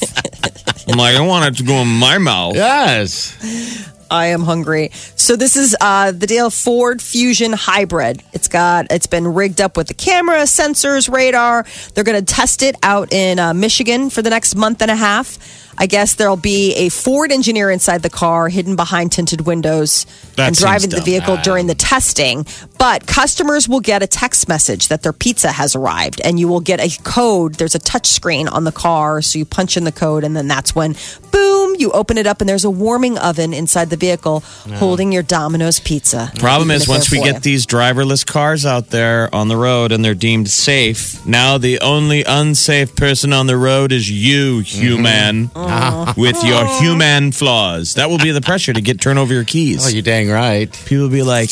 I'm 0.88 0.96
like, 0.96 1.16
I 1.16 1.20
want 1.26 1.46
it 1.46 1.58
to 1.58 1.64
go 1.64 1.74
in 1.82 1.88
my 1.88 2.18
mouth. 2.18 2.54
yes. 2.54 3.89
I 4.10 4.26
am 4.26 4.42
hungry. 4.42 4.90
So 4.92 5.36
this 5.36 5.56
is 5.56 5.76
uh, 5.80 6.12
the 6.12 6.26
Dale 6.26 6.50
Ford 6.50 7.00
Fusion 7.00 7.52
Hybrid. 7.52 8.22
It's 8.32 8.48
got 8.48 8.86
it's 8.90 9.06
been 9.06 9.26
rigged 9.26 9.60
up 9.60 9.76
with 9.76 9.88
the 9.88 9.94
camera, 9.94 10.42
sensors, 10.42 11.10
radar. 11.10 11.64
They're 11.94 12.04
going 12.04 12.22
to 12.22 12.34
test 12.34 12.62
it 12.62 12.76
out 12.82 13.12
in 13.12 13.38
uh, 13.38 13.54
Michigan 13.54 14.10
for 14.10 14.22
the 14.22 14.30
next 14.30 14.56
month 14.56 14.82
and 14.82 14.90
a 14.90 14.96
half. 14.96 15.38
I 15.80 15.86
guess 15.86 16.14
there'll 16.14 16.36
be 16.36 16.74
a 16.74 16.90
Ford 16.90 17.32
engineer 17.32 17.70
inside 17.70 18.02
the 18.02 18.10
car, 18.10 18.50
hidden 18.50 18.76
behind 18.76 19.12
tinted 19.12 19.46
windows, 19.46 20.04
That 20.36 20.48
and 20.48 20.56
driving 20.56 20.90
the 20.90 21.00
vehicle 21.00 21.38
during 21.38 21.68
the 21.68 21.74
testing. 21.74 22.44
But 22.78 23.06
customers 23.06 23.66
will 23.66 23.80
get 23.80 24.02
a 24.02 24.06
text 24.06 24.46
message 24.46 24.88
that 24.88 25.02
their 25.02 25.14
pizza 25.14 25.50
has 25.50 25.74
arrived, 25.74 26.20
and 26.22 26.38
you 26.38 26.48
will 26.48 26.60
get 26.60 26.80
a 26.80 27.02
code. 27.02 27.54
There's 27.54 27.74
a 27.74 27.78
touch 27.78 28.06
screen 28.06 28.46
on 28.46 28.64
the 28.64 28.72
car, 28.72 29.22
so 29.22 29.38
you 29.38 29.46
punch 29.46 29.78
in 29.78 29.84
the 29.84 29.92
code, 29.92 30.22
and 30.22 30.36
then 30.36 30.48
that's 30.48 30.74
when, 30.74 30.96
boom, 31.32 31.76
you 31.78 31.90
open 31.92 32.18
it 32.18 32.26
up 32.26 32.40
and 32.40 32.48
there's 32.48 32.64
a 32.64 32.70
warming 32.70 33.16
oven 33.18 33.54
inside 33.54 33.88
the 33.90 33.96
vehicle 33.96 34.40
holding 34.74 35.12
your 35.12 35.22
Domino's 35.22 35.80
pizza. 35.80 36.30
Problem 36.38 36.70
is, 36.70 36.86
once 36.86 37.10
we 37.10 37.22
get 37.22 37.42
these 37.42 37.66
driverless 37.66 38.26
cars 38.26 38.66
out 38.66 38.88
there 38.90 39.34
on 39.34 39.48
the 39.48 39.56
road 39.56 39.92
and 39.92 40.04
they're 40.04 40.14
deemed 40.14 40.50
safe, 40.50 41.24
now 41.26 41.58
the 41.58 41.80
only 41.80 42.24
unsafe 42.24 42.94
person 42.94 43.32
on 43.32 43.46
the 43.46 43.56
road 43.56 43.92
is 43.92 44.10
you, 44.10 44.60
mm-hmm. 44.60 44.80
human, 44.80 45.48
mm-hmm. 45.48 45.69
With 46.16 46.42
your 46.44 46.66
human 46.80 47.32
flaws. 47.32 47.94
That 47.94 48.10
will 48.10 48.18
be 48.18 48.30
the 48.30 48.40
pressure 48.40 48.72
to 48.72 48.80
get 48.80 49.00
turn 49.00 49.18
over 49.18 49.32
your 49.32 49.44
keys. 49.44 49.86
Oh, 49.86 49.88
you 49.88 50.02
dang 50.02 50.28
right. 50.30 50.70
People 50.86 51.04
will 51.04 51.10
be 51.10 51.22
like, 51.22 51.50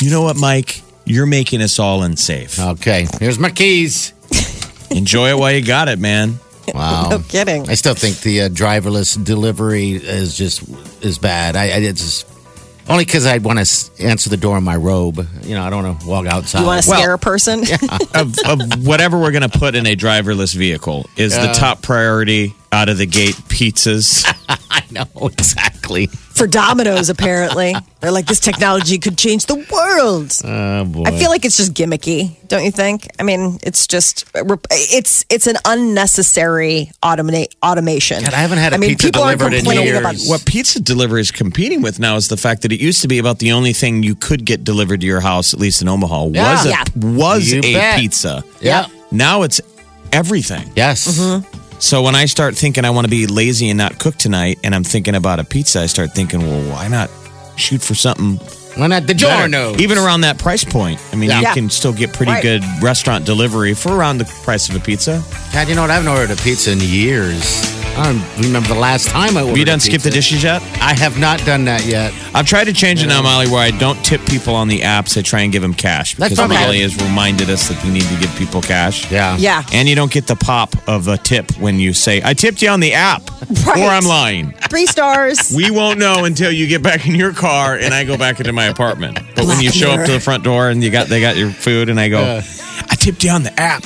you 0.00 0.10
know 0.10 0.22
what, 0.22 0.36
Mike? 0.36 0.82
You're 1.04 1.26
making 1.26 1.62
us 1.62 1.78
all 1.78 2.02
unsafe. 2.02 2.58
Okay, 2.58 3.06
here's 3.20 3.38
my 3.38 3.50
keys. 3.50 4.12
Enjoy 4.90 5.28
it 5.30 5.38
while 5.38 5.52
you 5.52 5.64
got 5.64 5.88
it, 5.88 5.98
man. 5.98 6.38
Wow. 6.74 7.08
No 7.10 7.18
kidding. 7.20 7.68
I 7.68 7.74
still 7.74 7.94
think 7.94 8.18
the 8.20 8.42
uh, 8.42 8.48
driverless 8.48 9.22
delivery 9.22 9.92
is 9.92 10.36
just 10.36 10.62
is 11.04 11.18
bad. 11.18 11.54
I, 11.54 11.64
I 11.64 11.76
it's 11.78 12.00
just 12.00 12.26
only 12.88 13.04
because 13.04 13.26
I 13.26 13.38
want 13.38 13.58
to 13.64 14.02
answer 14.04 14.30
the 14.30 14.36
door 14.36 14.56
in 14.58 14.64
my 14.64 14.76
robe. 14.76 15.26
You 15.42 15.54
know, 15.54 15.62
I 15.62 15.70
don't 15.70 15.84
want 15.84 16.00
to 16.00 16.06
walk 16.06 16.26
outside. 16.26 16.60
You 16.60 16.66
want 16.66 16.84
to 16.84 16.90
scare 16.90 17.14
a 17.14 17.18
person? 17.18 17.60
of, 18.14 18.36
of 18.46 18.86
whatever 18.86 19.18
we're 19.18 19.32
going 19.32 19.48
to 19.48 19.58
put 19.58 19.74
in 19.74 19.86
a 19.86 19.96
driverless 19.96 20.54
vehicle 20.54 21.08
is 21.16 21.36
the 21.36 21.52
top 21.52 21.82
priority 21.82 22.54
out 22.76 22.88
of 22.90 22.98
the 22.98 23.06
gate 23.06 23.34
pizzas. 23.48 24.24
I 24.70 24.82
know 24.90 25.06
exactly. 25.28 26.06
for 26.06 26.46
Domino's, 26.46 27.08
apparently. 27.08 27.74
They're 28.00 28.10
like, 28.12 28.26
this 28.26 28.38
technology 28.40 28.98
could 28.98 29.16
change 29.16 29.46
the 29.46 29.56
world. 29.72 30.32
Oh 30.44 30.84
boy. 30.84 31.04
I 31.06 31.18
feel 31.18 31.30
like 31.30 31.44
it's 31.46 31.56
just 31.56 31.72
gimmicky, 31.72 32.36
don't 32.46 32.64
you 32.64 32.70
think? 32.70 33.08
I 33.18 33.22
mean, 33.22 33.58
it's 33.62 33.86
just 33.86 34.26
it's 34.70 35.24
it's 35.30 35.46
an 35.46 35.56
unnecessary 35.64 36.90
automate 37.02 37.54
automation. 37.62 38.22
God, 38.22 38.34
I 38.34 38.38
haven't 38.38 38.58
had 38.58 38.72
a 38.72 38.76
I 38.76 38.78
mean, 38.78 38.90
pizza 38.90 39.06
people 39.08 39.22
aren't 39.22 39.38
delivered 39.38 39.56
in 39.56 39.64
complaining 39.64 39.86
years. 39.86 39.98
about 39.98 40.16
What 40.30 40.44
pizza 40.46 40.80
delivery 40.80 41.22
is 41.22 41.30
competing 41.30 41.80
with 41.82 41.98
now 41.98 42.16
is 42.16 42.28
the 42.28 42.36
fact 42.36 42.62
that 42.62 42.72
it 42.72 42.80
used 42.80 43.00
to 43.02 43.08
be 43.08 43.18
about 43.18 43.38
the 43.38 43.52
only 43.52 43.72
thing 43.72 44.02
you 44.02 44.14
could 44.14 44.44
get 44.44 44.62
delivered 44.62 45.00
to 45.00 45.06
your 45.06 45.20
house, 45.20 45.54
at 45.54 45.58
least 45.60 45.80
in 45.82 45.88
Omaha, 45.88 46.28
Yeah. 46.32 46.52
was 46.52 46.66
a, 46.66 46.68
Yeah. 46.68 46.84
was 46.94 47.50
You 47.52 47.60
a 47.64 47.72
bet. 47.74 47.98
pizza. 47.98 48.44
yeah. 48.60 48.86
Now 49.10 49.42
it's 49.42 49.60
everything. 50.12 50.70
Yes. 50.76 51.06
Mm-hmm. 51.08 51.62
So 51.78 52.02
when 52.02 52.14
I 52.14 52.24
start 52.26 52.56
thinking 52.56 52.84
I 52.84 52.90
want 52.90 53.04
to 53.06 53.10
be 53.10 53.26
lazy 53.26 53.68
and 53.70 53.78
not 53.78 53.98
cook 53.98 54.16
tonight, 54.16 54.58
and 54.64 54.74
I'm 54.74 54.82
thinking 54.84 55.14
about 55.14 55.38
a 55.38 55.44
pizza, 55.44 55.80
I 55.82 55.86
start 55.86 56.12
thinking, 56.12 56.40
well, 56.40 56.70
why 56.70 56.88
not 56.88 57.10
shoot 57.56 57.80
for 57.82 57.94
something 57.94 58.38
Why 58.76 58.88
not 58.88 59.04
DiGiorno? 59.04 59.80
Even 59.80 59.96
around 59.96 60.20
that 60.22 60.36
price 60.38 60.62
point. 60.64 61.00
I 61.10 61.16
mean, 61.16 61.30
Yeah. 61.30 61.36
you 61.38 61.42
Yeah. 61.44 61.54
can 61.54 61.70
still 61.70 61.94
get 61.94 62.12
pretty 62.12 62.32
Right. 62.32 62.42
good 62.42 62.62
restaurant 62.82 63.24
delivery 63.24 63.72
for 63.72 63.94
around 63.94 64.18
the 64.18 64.26
price 64.44 64.68
of 64.68 64.74
a 64.76 64.80
pizza. 64.80 65.22
God, 65.54 65.68
you 65.68 65.74
know 65.74 65.80
what? 65.80 65.90
I 65.90 65.94
haven't 65.94 66.08
ordered 66.10 66.30
a 66.30 66.36
pizza 66.42 66.72
in 66.72 66.80
years. 66.80 67.42
I 67.98 68.12
don't 68.12 68.44
remember 68.44 68.68
the 68.68 68.74
last 68.78 69.08
time 69.08 69.36
I 69.36 69.40
ordered. 69.40 69.48
Have 69.50 69.58
you 69.58 69.64
done 69.64 69.80
skip 69.80 70.02
the 70.02 70.10
dishes 70.10 70.42
yet? 70.42 70.60
I 70.82 70.92
have 70.94 71.18
not 71.18 71.38
done 71.46 71.64
that 71.64 71.86
yet. 71.86 72.12
I've 72.34 72.46
tried 72.46 72.64
to 72.64 72.74
change 72.74 73.02
it 73.02 73.06
now, 73.06 73.22
Molly, 73.22 73.46
where 73.48 73.60
I 73.60 73.70
don't 73.70 73.96
tip 74.04 74.20
people 74.26 74.54
on 74.54 74.68
the 74.68 74.80
apps. 74.80 75.16
I 75.16 75.22
try 75.22 75.40
and 75.40 75.50
give 75.52 75.62
them 75.62 75.72
cash 75.72 76.14
That's 76.14 76.34
because 76.34 76.38
probably 76.46 76.56
Molly 76.56 76.80
has 76.80 76.94
reminded 77.02 77.48
us 77.48 77.68
that 77.68 77.82
you 77.84 77.90
need 77.90 78.02
to 78.02 78.16
give 78.20 78.30
people 78.36 78.60
cash. 78.60 79.10
Yeah. 79.10 79.36
Yeah. 79.38 79.64
And 79.72 79.88
you 79.88 79.94
don't 79.94 80.12
get 80.12 80.26
the 80.26 80.36
pop 80.36 80.74
of 80.86 81.08
a 81.08 81.16
tip 81.16 81.50
when 81.58 81.78
you 81.80 81.94
say, 81.94 82.20
I 82.22 82.34
tipped 82.34 82.60
you 82.60 82.68
on 82.68 82.80
the 82.80 82.92
app, 82.92 83.22
Right. 83.66 83.78
or 83.78 83.88
I'm 83.88 84.04
lying. 84.04 84.52
Three 84.68 84.86
stars. 84.86 85.52
We 85.56 85.70
won't 85.70 85.98
know 85.98 86.24
until 86.26 86.52
you 86.52 86.66
get 86.66 86.82
back 86.82 87.06
in 87.08 87.14
your 87.14 87.32
car 87.32 87.76
and 87.76 87.94
I 87.94 88.04
go 88.04 88.18
back 88.18 88.40
into 88.40 88.52
my 88.52 88.66
apartment. 88.66 89.18
But 89.34 89.46
when 89.46 89.60
you 89.60 89.70
show 89.70 89.90
up 89.92 90.04
to 90.04 90.12
the 90.12 90.20
front 90.20 90.44
door 90.44 90.68
and 90.68 90.84
you 90.84 90.90
got 90.90 91.06
they 91.08 91.20
got 91.20 91.36
your 91.36 91.50
food 91.50 91.88
and 91.88 91.98
I 91.98 92.08
go, 92.10 92.40
I 92.90 92.94
tipped 92.96 93.24
you 93.24 93.30
on 93.30 93.42
the 93.42 93.58
app. 93.58 93.84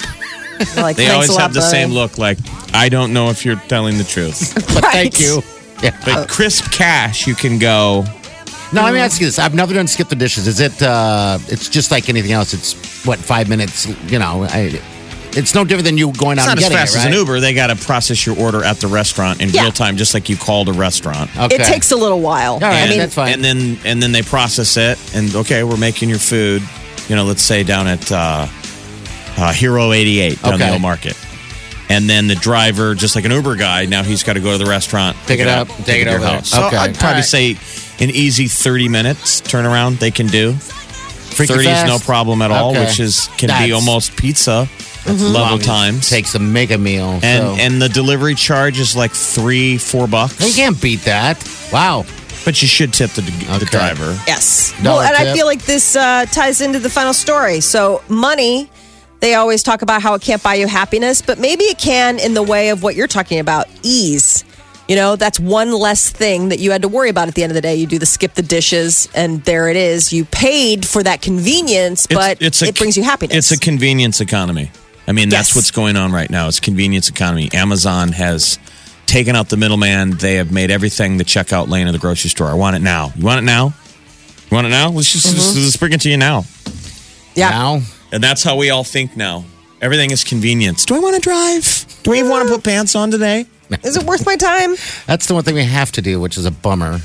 They're 0.75 0.83
like, 0.85 0.97
They 0.97 1.09
always 1.11 1.29
a 1.31 1.33
lot, 1.33 1.40
have 1.43 1.55
the 1.55 1.61
buddy." 1.61 1.71
same 1.71 1.90
look, 1.90 2.19
like 2.19 2.38
I 2.73 2.88
don't 2.88 3.12
know 3.12 3.31
if 3.31 3.45
you're 3.45 3.61
telling 3.69 3.99
the 3.99 4.05
truth. 4.05 4.55
But 4.75 4.83
Right. 4.85 4.93
thank 4.93 5.21
you. 5.21 5.43
Yeah. 5.83 5.97
But 6.05 6.29
crisp 6.29 6.71
cash, 6.73 7.26
you 7.26 7.35
can 7.35 7.59
go. 7.59 8.05
No, 8.71 8.83
let 8.83 8.93
me 8.93 9.00
ask 9.00 9.19
you 9.19 9.26
this: 9.26 9.38
I've 9.38 9.55
never 9.55 9.73
done 9.73 9.87
skip 9.87 10.09
the 10.11 10.14
dishes. 10.14 10.47
Is 10.47 10.61
it? 10.61 10.83
uh 10.83 11.38
It's 11.49 11.71
just 11.71 11.90
like 11.90 12.11
anything 12.11 12.33
else. 12.33 12.52
It's 12.52 12.75
what 13.07 13.19
five 13.19 13.49
minutes. 13.49 13.87
You 14.12 14.19
know, 14.19 14.45
I, 14.45 14.79
it's 15.33 15.55
no 15.55 15.64
different 15.64 15.87
than 15.87 15.97
you 15.97 16.12
going 16.12 16.37
It's 16.37 16.47
out 16.47 16.50
not 16.50 16.59
and 16.59 16.59
as 16.59 16.64
getting 16.69 16.76
fast 16.76 16.97
it, 16.97 16.99
as 16.99 17.05
an 17.07 17.12
Uber. 17.14 17.40
They 17.40 17.55
got 17.55 17.69
to 17.69 17.76
process 17.76 18.26
your 18.26 18.37
order 18.38 18.62
at 18.62 18.76
the 18.81 18.88
restaurant 18.88 19.40
in 19.40 19.49
Yeah. 19.49 19.62
real 19.62 19.73
time, 19.73 19.97
just 19.97 20.12
like 20.12 20.29
you 20.29 20.37
called 20.37 20.69
a 20.69 20.73
restaurant. 20.75 21.31
Okay. 21.35 21.55
It 21.55 21.64
takes 21.64 21.93
a 21.93 21.97
little 21.97 22.21
while. 22.21 22.55
All 22.55 22.61
right, 22.61 22.83
I 22.85 22.88
mean, 22.90 22.99
that's 22.99 23.14
fine. 23.14 23.33
And 23.33 23.43
then 23.43 23.79
and 23.87 24.02
then 24.02 24.12
they 24.12 24.21
process 24.23 24.76
it, 24.76 24.99
and 25.17 25.35
okay, 25.35 25.64
we're 25.64 25.79
making 25.79 26.11
your 26.11 26.19
food. 26.19 26.62
You 27.09 27.17
know, 27.17 27.25
let's 27.25 27.43
say 27.43 27.62
down 27.64 27.87
at 27.87 28.12
uh, 28.12 28.47
uh, 29.38 29.52
Hiro 29.52 29.92
88 29.92 30.42
down 30.42 30.54
Okay. 30.54 30.66
the 30.66 30.72
old 30.72 30.82
market. 30.82 31.16
And 31.88 32.08
then 32.08 32.28
the 32.28 32.37
driver, 32.37 32.94
just 32.94 33.16
like 33.16 33.25
an 33.25 33.32
Uber 33.32 33.56
guy, 33.56 33.84
now 33.87 34.02
he's 34.04 34.22
got 34.22 34.34
to 34.34 34.40
go 34.40 34.52
to 34.52 34.58
the 34.58 34.70
restaurant, 34.70 35.16
Pick 35.26 35.40
it 35.40 35.49
up, 35.49 35.68
and 35.76 35.84
take 35.84 36.02
it 36.02 36.04
to 36.04 36.10
your 36.10 36.18
over 36.20 36.25
there. 36.28 36.34
house. 36.37 36.49
So 36.50 36.64
Okay. 36.66 36.76
I'd 36.76 36.94
probably 36.94 37.08
All 37.08 37.14
right. 37.14 37.25
say 37.25 37.50
an 37.99 38.10
easy 38.10 38.46
30 38.46 38.88
minutes 38.88 39.40
turnaround 39.40 39.99
they 39.99 40.12
can 40.12 40.28
do. 40.28 40.52
Freaky 40.54 41.54
30 41.54 41.68
is 41.68 41.84
no 41.84 41.99
problem 41.99 42.42
at 42.42 42.50
all, 42.52 42.70
Okay. 42.70 42.84
which 42.84 43.00
is 43.00 43.28
can 43.38 43.50
be 43.66 43.72
almost 43.72 44.14
pizza 44.16 44.68
Long 45.06 45.32
level 45.32 45.58
times. 45.58 46.08
takes 46.10 46.34
a 46.34 46.38
mega 46.38 46.76
meal. 46.78 47.18
and 47.22 47.42
so. 47.42 47.56
and 47.58 47.82
the 47.82 47.88
delivery 47.88 48.34
charge 48.37 48.78
is 48.78 48.94
like 48.94 49.12
three, 49.12 49.76
four 49.78 50.06
bucks. 50.06 50.46
you 50.46 50.52
can't 50.54 50.80
beat 50.80 51.02
that. 51.04 51.42
Wow. 51.72 52.04
But 52.44 52.62
you 52.62 52.68
should 52.68 52.92
tip 52.92 53.10
the, 53.12 53.22
the 53.22 53.66
driver. 53.70 54.16
Yes. 54.26 54.72
Dollar 54.82 54.99
well, 55.02 55.08
and 55.08 55.16
I 55.28 55.34
feel 55.34 55.46
like 55.46 55.64
this 55.64 55.94
uh, 55.96 56.25
ties 56.32 56.60
into 56.60 56.78
the 56.78 56.88
final 56.90 57.12
story. 57.12 57.60
So, 57.60 58.02
money, 58.08 58.70
they 59.21 59.35
always 59.35 59.62
talk 59.62 59.83
about 59.83 60.03
how 60.03 60.15
it 60.15 60.23
can't 60.23 60.43
buy 60.43 60.55
you 60.55 60.67
happiness, 60.67 61.23
but 61.23 61.39
maybe 61.39 61.65
it 61.65 61.79
can 61.79 62.19
in 62.19 62.35
the 62.35 62.43
way 62.43 62.71
of 62.71 62.83
what 62.83 62.95
you're 62.97 63.07
talking 63.07 63.39
about 63.39 63.67
ease. 63.83 64.45
You 64.89 64.97
know, 64.97 65.15
that's 65.15 65.39
one 65.39 65.73
less 65.73 66.11
thing 66.11 66.49
that 66.49 66.59
you 66.59 66.73
had 66.73 66.83
to 66.83 66.89
worry 66.89 67.11
about 67.11 67.29
at 67.29 67.35
the 67.35 67.45
end 67.45 67.53
of 67.53 67.55
the 67.55 67.61
day. 67.61 67.77
You 67.77 67.87
do 67.87 67.99
the 68.00 68.07
skip 68.07 68.35
the 68.35 68.43
dishes, 68.43 69.09
and 69.15 69.41
there 69.45 69.69
it 69.69 69.77
is. 69.77 70.12
You 70.12 70.25
paid 70.25 70.85
for 70.85 71.03
that 71.05 71.23
convenience, 71.23 72.07
but 72.09 72.41
a- 72.43 72.67
it 72.67 72.77
brings 72.77 72.97
you 72.97 73.05
happiness. 73.05 73.37
It's 73.37 73.53
a 73.53 73.59
convenience 73.59 74.21
economy. 74.21 74.73
I 75.07 75.12
mean, 75.12 75.29
that's 75.29 75.55
what's 75.55 75.71
going 75.71 75.97
on 75.97 76.12
right 76.12 76.29
now. 76.31 76.49
It's 76.49 76.59
convenience 76.61 77.09
economy. 77.09 77.50
Amazon 77.53 78.12
has 78.12 78.59
taken 79.07 79.37
out 79.37 79.49
the 79.49 79.57
middleman. 79.57 80.12
They 80.12 80.35
have 80.37 80.50
made 80.53 80.71
everything 80.71 81.17
the 81.19 81.25
checkout 81.25 81.69
lane 81.69 81.87
of 81.87 81.93
the 81.93 81.99
grocery 81.99 82.31
store. 82.31 82.49
I 82.49 82.55
want 82.55 82.75
it 82.77 82.83
now. 82.83 83.12
You 83.17 83.25
want 83.27 83.39
it 83.39 83.45
now? 83.45 83.67
You 84.50 84.55
want 84.55 84.67
it 84.67 84.71
now? 84.71 84.91
Let's 84.91 85.12
just, 85.12 85.27
just, 85.33 85.55
Mm-hmm. 85.55 85.65
just 85.65 85.79
bring 85.81 85.93
it 85.93 86.00
to 86.03 86.11
you 86.11 86.17
now. 86.17 86.45
yeah. 87.37 87.50
Now. 87.50 87.81
And 88.12 88.23
that's 88.23 88.43
how 88.43 88.57
we 88.57 88.71
all 88.71 88.85
think 88.85 89.17
now. 89.17 89.45
Everything 89.81 90.11
is 90.11 90.25
convenience. 90.25 90.85
Do 90.85 90.95
I 90.95 90.99
want 90.99 91.14
to 91.17 91.21
drive? 91.21 91.87
Do 92.02 92.11
we 92.11 92.19
even 92.19 92.31
want 92.31 92.47
to 92.49 92.55
put 92.55 92.64
pants 92.64 92.95
on 92.95 93.11
today? 93.11 93.47
Is 93.85 93.97
it 93.97 94.02
worth 94.05 94.26
my 94.26 94.37
time? 94.37 94.75
That's 95.07 95.26
the 95.26 95.35
one 95.35 95.45
thing 95.45 95.55
we 95.55 95.64
have 95.64 95.93
to 95.93 96.02
do, 96.02 96.21
which 96.21 96.37
is 96.37 96.45
a 96.45 96.50
bummer. 96.50 96.99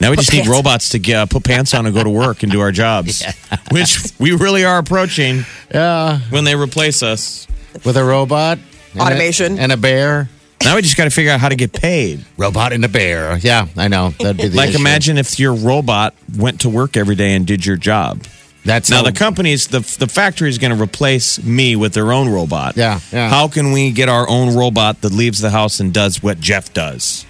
Now 0.00 0.10
we 0.10 0.16
just 0.16 0.32
need 0.32 0.46
robots 0.46 0.90
to 0.90 0.98
get, 0.98 1.16
uh, 1.16 1.26
put 1.26 1.44
pants 1.44 1.74
on 1.74 1.84
and 1.84 1.94
go 1.94 2.02
to 2.02 2.08
work 2.08 2.42
and 2.42 2.50
do 2.50 2.60
our 2.60 2.72
jobs, 2.72 3.22
which 3.70 3.98
we 4.18 4.32
really 4.32 4.64
are 4.64 4.78
approaching 4.78 5.44
Yeah. 5.74 6.20
when 6.30 6.44
they 6.44 6.54
replace 6.54 7.02
us. 7.02 7.46
With 7.84 7.96
a 7.98 8.04
robot. 8.04 8.58
and 8.92 9.00
a- 9.00 9.04
Automation. 9.04 9.58
and 9.58 9.72
a 9.72 9.76
bear. 9.76 10.30
Now 10.64 10.76
we 10.76 10.82
just 10.82 10.96
got 10.96 11.04
to 11.04 11.10
figure 11.10 11.32
out 11.32 11.40
how 11.40 11.48
to 11.50 11.56
get 11.56 11.72
paid. 11.72 12.24
Robot 12.38 12.72
and 12.72 12.84
a 12.84 12.88
bear. 12.88 13.36
Yeah, 13.38 13.66
I 13.76 13.88
know. 13.88 14.10
That'd 14.20 14.36
be 14.38 14.48
the 14.48 14.56
Like, 14.56 14.70
issue. 14.70 14.78
imagine 14.78 15.18
if 15.18 15.38
your 15.38 15.54
robot 15.54 16.14
went 16.36 16.60
to 16.62 16.68
work 16.70 16.96
every 16.96 17.14
day 17.14 17.34
and 17.34 17.46
did 17.46 17.64
your 17.66 17.76
job. 17.76 18.22
That's 18.70 18.88
Now, 18.88 18.98
how- 18.98 19.02
the 19.02 19.12
companies, 19.12 19.66
the 19.66 19.80
the 19.98 20.06
factory 20.06 20.48
is 20.48 20.58
going 20.58 20.76
to 20.76 20.80
replace 20.80 21.42
me 21.42 21.74
with 21.74 21.92
their 21.92 22.12
own 22.12 22.28
robot. 22.28 22.76
Yeah, 22.76 23.00
yeah. 23.12 23.28
How 23.28 23.48
can 23.48 23.72
we 23.72 23.90
get 23.90 24.08
our 24.08 24.28
own 24.28 24.54
robot 24.56 25.00
that 25.00 25.12
leaves 25.12 25.40
the 25.40 25.50
house 25.50 25.80
and 25.80 25.92
does 25.92 26.22
what 26.22 26.38
Jeff 26.40 26.72
does? 26.72 27.26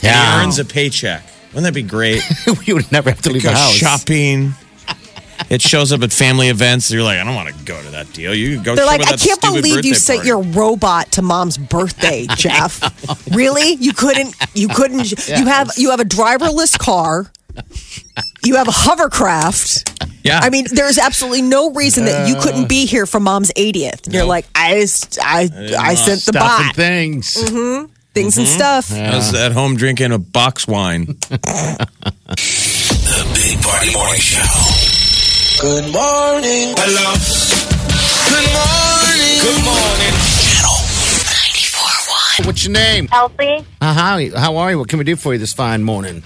Yeah. 0.00 0.38
He 0.38 0.44
earns 0.44 0.58
a 0.60 0.64
paycheck. 0.64 1.24
Wouldn't 1.48 1.64
that 1.64 1.74
be 1.74 1.82
great? 1.82 2.22
we 2.66 2.72
would 2.74 2.90
never 2.92 3.10
have 3.10 3.20
to 3.22 3.30
leave 3.30 3.42
the 3.42 3.50
house. 3.52 3.72
shopping. 3.74 4.54
It 5.48 5.62
shows 5.62 5.90
up 5.90 6.02
at 6.02 6.12
family 6.12 6.48
events. 6.48 6.92
You're 6.92 7.02
like, 7.02 7.18
I 7.18 7.24
don't 7.24 7.34
want 7.34 7.48
to 7.48 7.64
go 7.64 7.82
to 7.82 7.90
that 7.92 8.12
deal. 8.12 8.32
You 8.34 8.56
can 8.56 8.62
go. 8.62 8.76
They're 8.76 8.84
like, 8.86 9.00
I 9.00 9.12
that 9.12 9.18
can't 9.20 9.40
believe 9.40 9.64
you 9.66 9.74
birthday 9.76 9.92
sent 9.94 10.18
party." 10.18 10.28
your 10.28 10.42
robot 10.42 11.10
to 11.12 11.22
mom's 11.22 11.56
birthday, 11.58 12.26
Jeff. 12.36 12.78
really? 13.34 13.72
You 13.72 13.92
couldn't? 13.94 14.36
You 14.54 14.68
couldn't? 14.68 15.10
You 15.28 15.46
have 15.46 15.72
you 15.78 15.90
have 15.90 15.98
a 15.98 16.04
driverless 16.04 16.78
car. 16.78 17.32
You 18.44 18.56
have 18.56 18.68
a 18.68 18.72
hovercraft. 18.72 19.89
Yeah. 20.22 20.40
I 20.42 20.50
mean, 20.50 20.66
there's 20.70 20.98
absolutely 20.98 21.42
no 21.42 21.72
reason 21.72 22.04
that 22.04 22.28
you 22.28 22.36
couldn't 22.40 22.68
be 22.68 22.86
here 22.86 23.06
for 23.06 23.20
mom's 23.20 23.52
80th. 23.54 24.04
And 24.06 24.14
You're 24.14 24.24
like, 24.24 24.46
I, 24.54 24.80
just- 24.80 25.18
I, 25.22 25.48
I 25.78 25.94
sent 25.94 26.20
the 26.26 26.32
Stuff 26.32 26.60
and 26.60 26.66
bot, 26.68 26.76
things. 26.76 27.34
things 28.14 28.36
and 28.38 28.46
stuff. 28.46 28.92
I 28.92 29.14
was 29.16 29.34
at 29.34 29.52
home 29.52 29.76
drinking 29.76 30.12
a 30.12 30.18
box 30.18 30.66
wine. 30.66 31.16
The 32.30 33.24
Big 33.34 33.60
Party 33.62 33.92
Morning 33.92 34.20
Show. 34.20 34.40
Good 35.60 35.92
morning. 35.92 36.74
Hello. 36.78 37.14
Good 38.30 38.48
morning. 38.54 39.36
Good 39.42 39.64
morning. 39.64 40.14
Channel 40.46 40.78
94.1. 42.40 42.46
What's 42.46 42.64
your 42.64 42.72
name? 42.72 43.08
Elsie. 43.12 43.66
Uh, 43.80 43.92
how, 43.94 44.38
how 44.38 44.56
are 44.58 44.70
you? 44.70 44.78
What 44.78 44.88
can 44.88 44.98
we 44.98 45.04
do 45.04 45.16
for 45.16 45.32
you 45.32 45.38
this 45.38 45.52
fine 45.52 45.82
morning? 45.82 46.22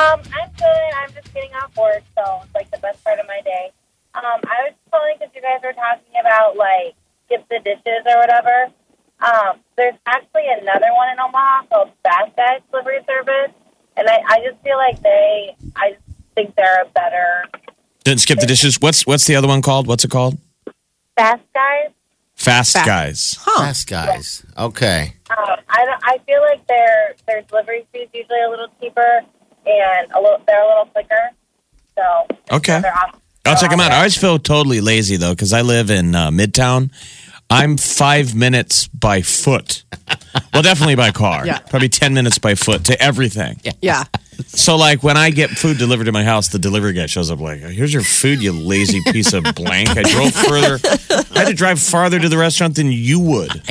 Um, 0.00 0.20
I'm 0.32 0.50
good. 0.56 0.90
I'm 0.96 1.12
just 1.12 1.32
getting 1.34 1.52
off 1.60 1.76
work, 1.76 2.02
so 2.16 2.40
it's 2.42 2.54
like 2.54 2.70
the 2.70 2.78
best 2.78 3.04
part 3.04 3.18
of 3.18 3.26
my 3.26 3.40
day. 3.44 3.70
Um, 4.14 4.40
I 4.48 4.64
was 4.64 4.74
calling 4.90 5.16
because 5.18 5.34
you 5.34 5.42
guys 5.42 5.60
were 5.62 5.74
talking 5.74 6.16
about 6.18 6.56
like 6.56 6.94
skip 7.26 7.46
the 7.50 7.60
dishes 7.62 8.02
or 8.06 8.16
whatever. 8.16 8.72
Um, 9.20 9.60
there's 9.76 9.94
actually 10.06 10.46
another 10.48 10.88
one 10.96 11.10
in 11.12 11.20
Omaha 11.20 11.66
called 11.66 11.90
Fast 12.02 12.34
Guys 12.34 12.60
Delivery 12.70 13.00
Service, 13.06 13.52
and 13.98 14.08
I, 14.08 14.20
I 14.26 14.40
just 14.40 14.62
feel 14.62 14.78
like 14.78 15.02
they, 15.02 15.54
I 15.76 15.96
think 16.34 16.54
they're 16.56 16.82
a 16.82 16.88
better 16.88 17.44
Didn't 18.04 18.20
skip 18.20 18.38
the 18.38 18.46
dishes. 18.46 18.80
What's 18.80 19.06
what's 19.06 19.26
the 19.26 19.36
other 19.36 19.48
one 19.48 19.60
called? 19.60 19.86
What's 19.86 20.04
it 20.04 20.10
called? 20.10 20.38
Fast 21.14 21.42
Guys. 21.54 21.90
Fast 22.34 22.72
Fa- 22.72 22.86
Guys. 22.86 23.34
Fast 23.34 23.86
guys. 23.86 24.46
Okay. 24.56 25.12
Um, 25.28 25.56
I, 25.68 25.84
I 26.02 26.18
feel 26.24 26.40
like 26.40 26.66
their 26.66 27.14
their 27.26 27.42
delivery 27.42 27.86
fees 27.92 28.08
usually 28.14 28.40
a 28.40 28.48
little 28.48 28.68
cheaper 28.80 29.20
and 29.70 30.10
a 30.12 30.20
little 30.20 30.40
they're 30.46 30.62
a 30.64 30.68
little 30.68 30.88
thicker. 30.94 31.30
So 31.96 32.26
Okay. 32.56 32.76
another. 32.76 32.92
I'll 33.46 33.56
check 33.56 33.70
them 33.70 33.80
out. 33.80 33.86
I 33.86 33.88
there. 33.90 33.98
always 33.98 34.16
feel 34.16 34.38
totally 34.38 34.80
lazy 34.80 35.16
though 35.16 35.32
because 35.32 35.52
I 35.52 35.62
live 35.62 35.90
in 35.90 36.14
uh, 36.14 36.30
Midtown. 36.30 36.90
I'm 37.48 37.76
five 37.76 38.34
minutes 38.34 38.86
by 38.88 39.22
foot. 39.22 39.82
Well, 40.54 40.62
definitely 40.62 40.94
by 40.96 41.10
car. 41.10 41.44
Yeah. 41.46 41.58
Probably 41.58 41.88
ten 41.88 42.14
minutes 42.14 42.38
by 42.38 42.54
foot 42.54 42.84
to 42.86 43.02
everything. 43.02 43.60
Yeah. 43.80 44.04
So, 44.48 44.76
like, 44.76 45.02
when 45.02 45.16
I 45.16 45.30
get 45.30 45.50
food 45.50 45.78
delivered 45.78 46.04
to 46.04 46.12
my 46.12 46.24
house, 46.24 46.48
the 46.48 46.58
delivery 46.58 46.92
guy 46.92 47.06
shows 47.06 47.30
up 47.30 47.40
like, 47.40 47.60
"Here's 47.60 47.92
your 47.92 48.02
food, 48.02 48.42
you 48.42 48.52
lazy 48.52 49.00
piece 49.12 49.32
of 49.32 49.44
blank." 49.54 49.90
I 49.90 50.02
drove 50.02 50.32
further. 50.34 50.78
I 51.34 51.38
had 51.40 51.48
to 51.48 51.54
drive 51.54 51.80
farther 51.80 52.18
to 52.18 52.28
the 52.28 52.38
restaurant 52.38 52.76
than 52.76 52.90
you 52.92 53.20
would. 53.20 53.62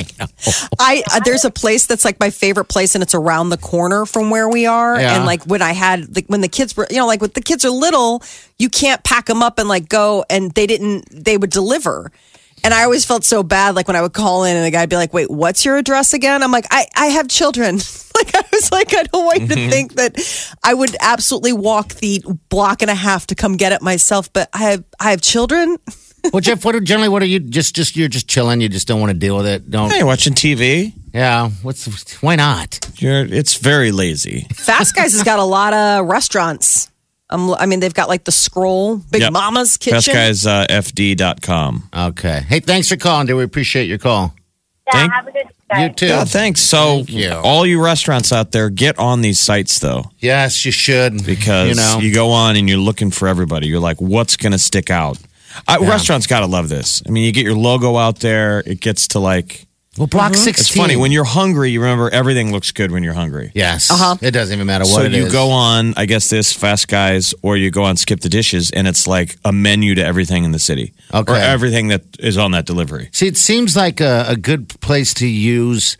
I 0.78 1.02
uh, 1.12 1.20
there's 1.20 1.44
a 1.44 1.50
place 1.50 1.86
that's 1.86 2.04
like 2.04 2.18
my 2.20 2.30
favorite 2.30 2.66
place, 2.66 2.94
and 2.94 3.02
it's 3.02 3.14
around 3.14 3.50
the 3.50 3.58
corner 3.58 4.06
from 4.06 4.30
where 4.30 4.48
we 4.48 4.66
are. 4.66 5.00
Yeah. 5.00 5.16
And 5.16 5.26
like 5.26 5.44
when 5.44 5.62
I 5.62 5.72
had 5.72 6.14
like 6.14 6.26
when 6.26 6.40
the 6.40 6.48
kids 6.48 6.76
were, 6.76 6.86
you 6.90 6.98
know, 6.98 7.06
like 7.06 7.20
when 7.20 7.30
the 7.34 7.42
kids 7.42 7.64
are 7.64 7.70
little, 7.70 8.22
you 8.58 8.68
can't 8.68 9.02
pack 9.04 9.26
them 9.26 9.42
up 9.42 9.58
and 9.58 9.68
like 9.68 9.88
go, 9.88 10.24
and 10.30 10.50
they 10.52 10.66
didn't. 10.66 11.06
They 11.10 11.36
would 11.36 11.50
deliver. 11.50 12.10
And 12.62 12.74
I 12.74 12.84
always 12.84 13.04
felt 13.04 13.24
so 13.24 13.42
bad, 13.42 13.74
like 13.74 13.88
when 13.88 13.96
I 13.96 14.02
would 14.02 14.12
call 14.12 14.44
in 14.44 14.56
and 14.56 14.64
the 14.64 14.70
guy'd 14.70 14.90
be 14.90 14.96
like, 14.96 15.14
"Wait, 15.14 15.30
what's 15.30 15.64
your 15.64 15.76
address 15.76 16.12
again?" 16.12 16.42
I'm 16.42 16.52
like, 16.52 16.66
"I 16.70 16.86
I 16.94 17.06
have 17.06 17.28
children." 17.28 17.76
like 18.14 18.34
I 18.34 18.42
was 18.52 18.72
like, 18.72 18.94
I 18.94 19.04
don't 19.04 19.24
want 19.24 19.40
you 19.40 19.48
to 19.48 19.54
mm-hmm. 19.54 19.70
think 19.70 19.94
that 19.94 20.56
I 20.62 20.74
would 20.74 20.96
absolutely 21.00 21.52
walk 21.52 21.94
the 21.94 22.22
block 22.48 22.82
and 22.82 22.90
a 22.90 22.94
half 22.94 23.26
to 23.28 23.34
come 23.34 23.56
get 23.56 23.72
it 23.72 23.82
myself, 23.82 24.32
but 24.32 24.48
I 24.52 24.70
have 24.70 24.84
I 24.98 25.10
have 25.10 25.20
children. 25.20 25.76
Well, 26.34 26.42
Jeff, 26.42 26.66
what 26.66 26.74
are, 26.74 26.80
generally 26.80 27.08
what 27.08 27.22
are 27.22 27.26
you 27.26 27.40
just 27.40 27.74
just 27.74 27.96
you're 27.96 28.06
just 28.06 28.28
chilling? 28.28 28.60
You 28.60 28.68
just 28.68 28.86
don't 28.86 29.00
want 29.00 29.10
to 29.10 29.18
deal 29.18 29.38
with 29.38 29.46
it. 29.46 29.70
Don't. 29.70 29.90
Hey, 29.90 30.02
watching 30.02 30.34
TV. 30.34 30.92
Yeah. 31.14 31.48
What's 31.62 32.20
why 32.22 32.36
not? 32.36 32.90
You're. 32.96 33.24
It's 33.24 33.56
very 33.56 33.90
lazy. 33.90 34.46
Fast 34.52 34.94
Guys 34.94 35.14
has 35.14 35.22
got 35.22 35.38
a 35.38 35.44
lot 35.44 35.72
of 35.72 36.04
restaurants. 36.04 36.89
Um, 37.30 37.54
I 37.58 37.66
mean, 37.66 37.80
they've 37.80 37.94
got 37.94 38.08
like 38.08 38.24
the 38.24 38.32
Scroll, 38.32 38.96
Big 38.96 39.22
Yep. 39.22 39.32
Mama's 39.32 39.76
Kitchen. 39.76 40.14
FastGuysFD.com. 40.14 41.88
Okay. 41.96 42.44
Hey, 42.48 42.60
thanks 42.60 42.88
for 42.88 42.96
calling, 42.96 43.26
dude. 43.26 43.36
We 43.36 43.44
appreciate 43.44 43.86
your 43.88 43.98
call. 43.98 44.34
Yeah, 44.86 44.92
Thank- 44.92 45.12
have 45.12 45.26
a 45.26 45.32
good 45.32 45.42
day. 45.70 45.82
You 45.84 45.88
too. 45.90 46.06
Yeah, 46.06 46.24
thanks. 46.24 46.60
So, 46.62 46.96
Thank 47.04 47.10
you. 47.10 47.30
all 47.32 47.64
you 47.64 47.80
restaurants 47.80 48.32
out 48.32 48.50
there, 48.50 48.70
get 48.70 48.98
on 48.98 49.20
these 49.20 49.38
sites 49.38 49.78
though, 49.78 50.10
Yes, 50.18 50.64
you 50.66 50.72
should. 50.72 51.24
because 51.24 51.68
you 51.68 51.74
know. 51.76 52.00
you 52.00 52.12
go 52.12 52.30
on 52.32 52.56
and 52.56 52.68
you're 52.68 52.76
looking 52.78 53.12
for 53.12 53.28
everybody. 53.28 53.68
You're 53.68 53.78
like, 53.78 54.00
what's 54.00 54.36
going 54.36 54.50
to 54.50 54.58
stick 54.58 54.90
out? 54.90 55.18
Uh, 55.68 55.78
Restaurants 55.80 56.26
got 56.26 56.40
to 56.40 56.46
love 56.46 56.68
this. 56.68 57.02
I 57.06 57.10
mean, 57.10 57.24
you 57.24 57.30
get 57.32 57.44
your 57.44 57.54
logo 57.56 57.96
out 57.96 58.18
there. 58.20 58.60
It 58.66 58.80
gets 58.80 59.06
to 59.08 59.20
like. 59.20 59.66
Well, 60.00 60.06
block 60.06 60.34
sixteen. 60.34 60.60
It's 60.62 60.74
funny 60.76 60.96
when 60.96 61.12
you're 61.12 61.24
hungry. 61.24 61.70
You 61.70 61.80
remember 61.82 62.08
everything 62.10 62.52
looks 62.52 62.72
good 62.72 62.90
when 62.90 63.02
you're 63.04 63.12
hungry. 63.14 63.52
Yes. 63.54 63.90
Uh-huh. 63.90 64.16
It 64.20 64.30
doesn't 64.32 64.52
even 64.54 64.66
matter 64.66 64.84
what 64.84 64.94
so 64.94 65.02
it 65.02 65.12
you 65.12 65.26
is. 65.26 65.32
go 65.32 65.50
on, 65.50 65.94
I 65.96 66.06
guess 66.06 66.30
this 66.30 66.52
Fast 66.52 66.88
Guys, 66.88 67.34
or 67.42 67.56
you 67.56 67.70
go 67.70 67.84
on 67.84 67.96
Skip 67.96 68.20
the 68.20 68.28
Dishes, 68.28 68.70
and 68.70 68.88
it's 68.88 69.06
like 69.06 69.36
a 69.44 69.52
menu 69.52 69.94
to 69.94 70.04
everything 70.04 70.44
in 70.44 70.52
the 70.52 70.58
city, 70.58 70.94
Okay. 71.12 71.32
or 71.32 71.36
everything 71.36 71.88
that 71.88 72.02
is 72.18 72.36
on 72.38 72.52
that 72.52 72.66
delivery. 72.66 73.10
See, 73.12 73.26
it 73.28 73.36
seems 73.36 73.76
like 73.76 74.00
a, 74.00 74.24
a 74.28 74.36
good 74.36 74.68
place 74.80 75.12
to 75.14 75.26
use 75.26 75.96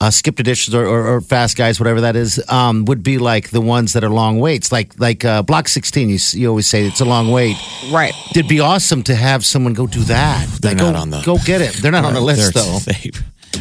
uh, 0.00 0.10
skip 0.10 0.36
the 0.36 0.44
dishes 0.44 0.76
or, 0.76 0.84
or, 0.86 1.06
or 1.16 1.20
fast 1.20 1.56
guys, 1.56 1.80
whatever 1.80 2.02
that 2.02 2.14
is, 2.14 2.40
um, 2.48 2.84
would 2.84 3.02
be 3.02 3.18
like 3.18 3.50
the 3.50 3.60
ones 3.60 3.94
that 3.94 4.04
are 4.04 4.10
long 4.10 4.38
waits, 4.38 4.70
like 4.70 4.92
like 5.00 5.24
uh, 5.24 5.42
block 5.42 5.66
sixteen. 5.66 6.08
You, 6.08 6.18
you 6.34 6.48
always 6.48 6.68
say 6.68 6.86
it's 6.86 7.00
a 7.00 7.04
long 7.04 7.32
wait. 7.32 7.56
Right. 7.90 8.12
It'd 8.30 8.46
be 8.46 8.60
awesome 8.60 9.02
to 9.04 9.14
have 9.16 9.44
someone 9.44 9.72
go 9.72 9.88
do 9.88 10.00
that. 10.04 10.46
They're 10.60 10.72
Like, 10.76 10.78
not 10.78 10.92
go, 10.94 11.00
on 11.00 11.10
the- 11.10 11.22
Go 11.22 11.38
get 11.44 11.60
it. 11.62 11.72
They're 11.82 11.90
not 11.90 12.04
on 12.04 12.14
the 12.14 12.20
list 12.20 12.54
though. 12.54 12.78
They, 12.86 13.10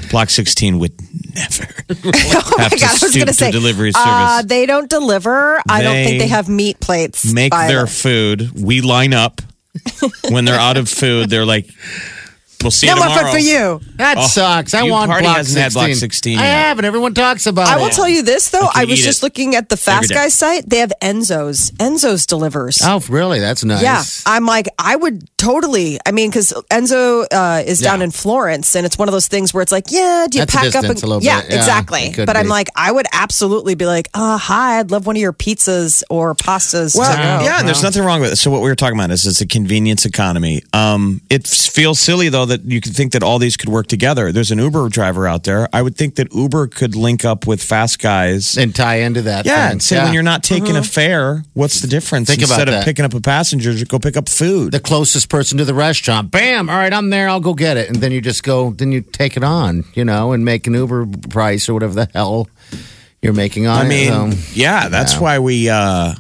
Block 0.09 0.29
16 0.29 0.79
would 0.79 0.93
never 1.35 1.63
Oh 1.89 2.57
have 2.57 2.57
my 2.57 2.69
to 2.69 2.79
God, 2.79 2.89
I 2.89 3.05
was 3.05 3.15
going 3.15 3.27
to 3.27 3.33
say 3.33 3.51
delivery 3.51 3.91
Uh, 3.95 4.37
service. 4.37 4.49
they 4.49 4.65
don't 4.65 4.89
deliver. 4.89 5.61
I 5.69 5.81
don't 5.83 5.93
think 5.93 6.21
They 6.21 6.27
have 6.27 6.47
meat 6.49 6.79
plates. 6.79 7.31
Make 7.31 7.51
their 7.53 7.81
the- 7.81 7.87
food. 7.87 8.61
We 8.63 8.81
line 8.81 9.13
up. 9.13 9.41
when 10.29 10.45
they're 10.45 10.59
out 10.59 10.77
of 10.77 10.89
food, 10.89 11.29
they're 11.29 11.45
like, 11.45 11.69
we'll 12.63 12.71
see 12.71 12.87
no 12.87 12.93
you 12.93 12.99
more 12.99 13.07
tomorrow. 13.09 13.25
food 13.25 13.33
for 13.33 13.39
you. 13.39 13.81
That 13.97 14.17
Oh, 14.17 14.27
sucks. 14.27 14.73
I 14.73 14.83
you 14.83 14.91
want 14.91 15.09
party 15.09 15.23
block 15.25 15.37
hasn't 15.37 15.57
had 15.61 15.71
16. 15.71 15.87
block 15.89 15.97
16 15.97 16.39
I 16.39 16.41
yet. 16.41 16.49
have, 16.67 16.79
and 16.79 16.85
everyone 16.85 17.13
talks 17.13 17.45
about 17.47 17.67
I 17.67 17.79
it. 17.79 17.81
will 17.83 17.89
tell 17.89 18.07
you 18.09 18.21
this 18.23 18.49
though. 18.49 18.67
I 18.73 18.81
I 18.81 18.85
was 18.85 18.99
just 18.99 19.21
it 19.21 19.25
looking 19.25 19.55
at 19.55 19.69
the 19.69 19.77
Fast 19.77 20.09
Guy 20.11 20.27
site. 20.29 20.69
They 20.69 20.77
have 20.79 20.93
Enzo's. 21.01 21.71
Enzo's 21.71 22.25
delivers. 22.25 22.81
Oh, 22.83 23.01
really? 23.09 23.39
That's 23.39 23.63
nice. 23.63 23.81
Yeah, 23.81 24.03
I'm 24.25 24.45
like, 24.45 24.67
I 24.79 24.95
would 24.95 25.27
totally. 25.37 25.99
I 26.05 26.11
mean, 26.11 26.29
because 26.29 26.53
Enzo 26.71 27.25
uh, 27.31 27.63
is 27.65 27.79
down 27.79 27.99
Yeah. 27.99 28.05
in 28.05 28.11
Florence, 28.11 28.75
and 28.75 28.85
it's 28.85 28.97
one 28.97 29.07
of 29.07 29.11
those 29.13 29.27
things 29.27 29.53
where 29.53 29.61
it's 29.63 29.71
like, 29.71 29.85
yeah, 29.89 30.27
do 30.29 30.37
you 30.39 30.45
That's 30.45 30.53
a 30.53 30.57
pack 30.57 30.65
up? 30.67 30.71
distance 30.81 31.01
And, 31.01 31.03
a 31.03 31.07
little 31.07 31.23
yeah, 31.23 31.41
bit. 31.41 31.51
Yeah, 31.51 31.57
exactly. 31.57 32.01
it 32.07 32.13
could 32.15 32.25
But 32.25 32.37
I'm 32.37 32.47
like, 32.47 32.69
I 32.75 32.91
would 32.91 33.07
absolutely 33.11 33.75
be 33.75 33.85
like, 33.85 34.09
uh, 34.13 34.37
hi, 34.37 34.79
I'd 34.79 34.91
love 34.91 35.05
one 35.05 35.15
of 35.15 35.21
your 35.21 35.33
pizzas 35.33 36.03
or 36.09 36.35
pastas. 36.35 36.95
Well, 36.97 37.11
to 37.11 37.17
go. 37.17 37.23
yeah, 37.45 37.59
and 37.59 37.67
there's 37.67 37.83
nothing 37.83 38.03
wrong 38.03 38.21
with 38.21 38.31
it. 38.33 38.35
So 38.37 38.51
what 38.51 38.61
we 38.61 38.69
were 38.69 38.75
talking 38.75 38.97
about 38.97 39.11
is 39.11 39.25
it's 39.25 39.41
a 39.41 39.47
convenience 39.47 40.05
economy. 40.05 40.61
Um, 40.73 41.21
it 41.29 41.45
feels 41.47 41.99
silly 41.99 42.29
though 42.29 42.45
that 42.47 42.65
you 42.65 42.81
could 42.81 42.93
think 42.95 43.11
that 43.13 43.21
all 43.23 43.37
these 43.39 43.55
could 43.55 43.69
work 43.69 43.87
together. 43.87 44.31
There's 44.31 44.49
an 44.51 44.57
Uber 44.59 44.89
driver 44.89 45.27
out 45.27 45.43
there. 45.43 45.69
I 45.71 45.81
would 45.81 45.95
think 45.95 46.15
that 46.15 46.33
Uber 46.33 46.67
could 46.67 46.95
link 46.95 47.23
up 47.23 47.45
with 47.45 47.61
Fast 47.63 47.99
Guys. 47.99 48.57
And 48.57 48.73
tie 48.75 48.95
into 49.01 49.21
that. 49.23 49.45
yeah, 49.45 49.65
thing. 49.67 49.71
and 49.73 49.81
say 49.83 49.95
Yeah. 49.97 50.05
when 50.05 50.13
you're 50.13 50.23
not 50.23 50.43
taking 50.43 50.75
a 50.75 50.83
fare, 50.83 51.43
what's 51.53 51.81
the 51.81 51.87
difference? 51.87 52.27
Think 52.29 52.41
about 52.41 52.51
Instead 52.55 52.67
of 52.69 52.73
that. 52.73 52.85
picking 52.85 53.05
up 53.05 53.13
a 53.13 53.21
passenger, 53.21 53.71
just 53.73 53.87
go 53.89 53.99
pick 53.99 54.17
up 54.17 54.27
food. 54.27 54.71
the 54.71 54.79
closest 54.79 55.29
person 55.29 55.57
to 55.59 55.65
the 55.65 55.73
restaurant. 55.73 56.31
Bam! 56.31 56.69
All 56.69 56.75
right, 56.77 56.91
I'm 56.93 57.09
there. 57.11 57.29
I'll 57.29 57.39
go 57.39 57.53
get 57.53 57.77
it, 57.77 57.87
and 57.89 57.97
then 57.97 58.11
you 58.11 58.21
just 58.21 58.43
go. 58.43 58.71
Then 58.71 58.91
you 58.91 59.01
take 59.01 59.37
it 59.37 59.43
on, 59.43 59.85
you 59.93 60.03
know, 60.05 60.31
and 60.31 60.43
make 60.43 60.65
an 60.67 60.73
Uber 60.73 61.05
price 61.29 61.69
or 61.69 61.73
whatever 61.73 61.93
the 61.93 62.09
hell 62.13 62.49
you're 63.21 63.33
making 63.33 63.67
on 63.67 63.77
it. 63.77 63.79
I 63.81 63.85
it. 63.85 63.89
mean, 63.89 64.13
Um, 64.13 64.33
yeah, 64.53 64.89
that's 64.89 65.13
yeah. 65.15 65.19
why 65.19 65.39
we 65.39 65.69
uh, 65.69 66.13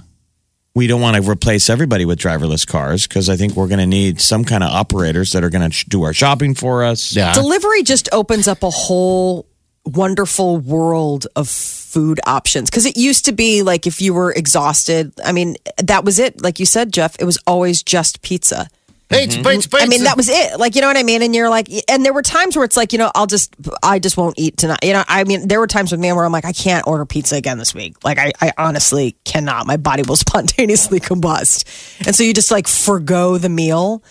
we 0.77 0.85
don't 0.85 1.01
want 1.01 1.15
to 1.15 1.27
replace 1.27 1.71
everybody 1.71 2.05
with 2.05 2.19
driverless 2.19 2.65
cars 2.67 3.07
because 3.07 3.29
I 3.29 3.35
think 3.35 3.55
we're 3.55 3.67
going 3.67 3.79
to 3.79 3.87
need 3.87 4.21
some 4.21 4.45
kind 4.45 4.63
of 4.63 4.69
operators 4.69 5.31
that 5.31 5.43
are 5.43 5.49
going 5.49 5.67
to 5.67 5.89
do 5.89 6.03
our 6.03 6.13
shopping 6.13 6.53
for 6.53 6.83
us. 6.83 7.15
yeah. 7.15 7.33
Delivery 7.33 7.81
just 7.81 8.07
opens 8.11 8.47
up 8.47 8.61
a 8.61 8.69
whole 8.69 9.47
wonderful 9.85 10.59
world 10.59 11.25
of 11.35 11.49
food 11.49 12.19
options 12.27 12.69
because 12.69 12.85
it 12.85 12.95
used 12.95 13.25
to 13.25 13.31
be 13.31 13.63
like 13.63 13.87
if 13.87 14.01
you 14.01 14.13
were 14.13 14.33
exhausted 14.33 15.13
i 15.23 15.31
mean 15.31 15.55
that 15.77 16.03
was 16.03 16.19
it 16.19 16.41
like 16.41 16.59
you 16.59 16.65
said 16.65 16.91
jeff 16.91 17.15
it 17.21 17.23
was 17.23 17.37
always 17.47 17.83
just 17.83 18.21
pizza 18.21 18.67
Pizza, 19.09 19.37
pizza, 19.37 19.69
pizza. 19.69 19.77
I 19.81 19.85
mean, 19.87 20.03
that 20.03 20.17
was 20.17 20.27
it. 20.27 20.59
Like, 20.59 20.75
you 20.75 20.81
know 20.81 20.87
what 20.87 20.97
I 20.97 21.03
mean? 21.03 21.21
And 21.21 21.33
you're 21.33 21.49
like, 21.49 21.69
and 21.89 22.03
there 22.03 22.11
were 22.13 22.21
times 22.21 22.55
where 22.57 22.65
it's 22.65 22.75
like, 22.75 22.91
you 22.91 22.99
know, 22.99 23.09
I'll 23.15 23.25
just, 23.27 23.55
I 23.81 23.99
just 23.99 24.17
won't 24.17 24.37
eat 24.37 24.57
tonight. 24.57 24.79
You 24.83 24.91
know, 24.93 25.03
I 25.07 25.23
mean, 25.23 25.47
there 25.47 25.59
were 25.59 25.67
times 25.67 25.91
with 25.91 26.01
me 26.01 26.11
where 26.11 26.25
I'm 26.25 26.31
like, 26.33 26.43
I 26.45 26.51
can't 26.51 26.85
order 26.85 27.05
pizza 27.05 27.35
again 27.37 27.57
this 27.57 27.73
week. 27.73 28.03
Like, 28.03 28.17
I, 28.19 28.33
I 28.41 28.51
honestly 28.57 29.15
cannot. 29.23 29.65
My 29.65 29.77
body 29.77 30.03
will 30.05 30.15
spontaneously 30.27 30.99
combust. 30.99 32.05
And 32.05 32.15
so 32.15 32.23
you 32.23 32.33
just 32.33 32.51
like 32.51 32.67
forgo 32.67 33.37
the 33.37 33.49
meal. 33.49 34.03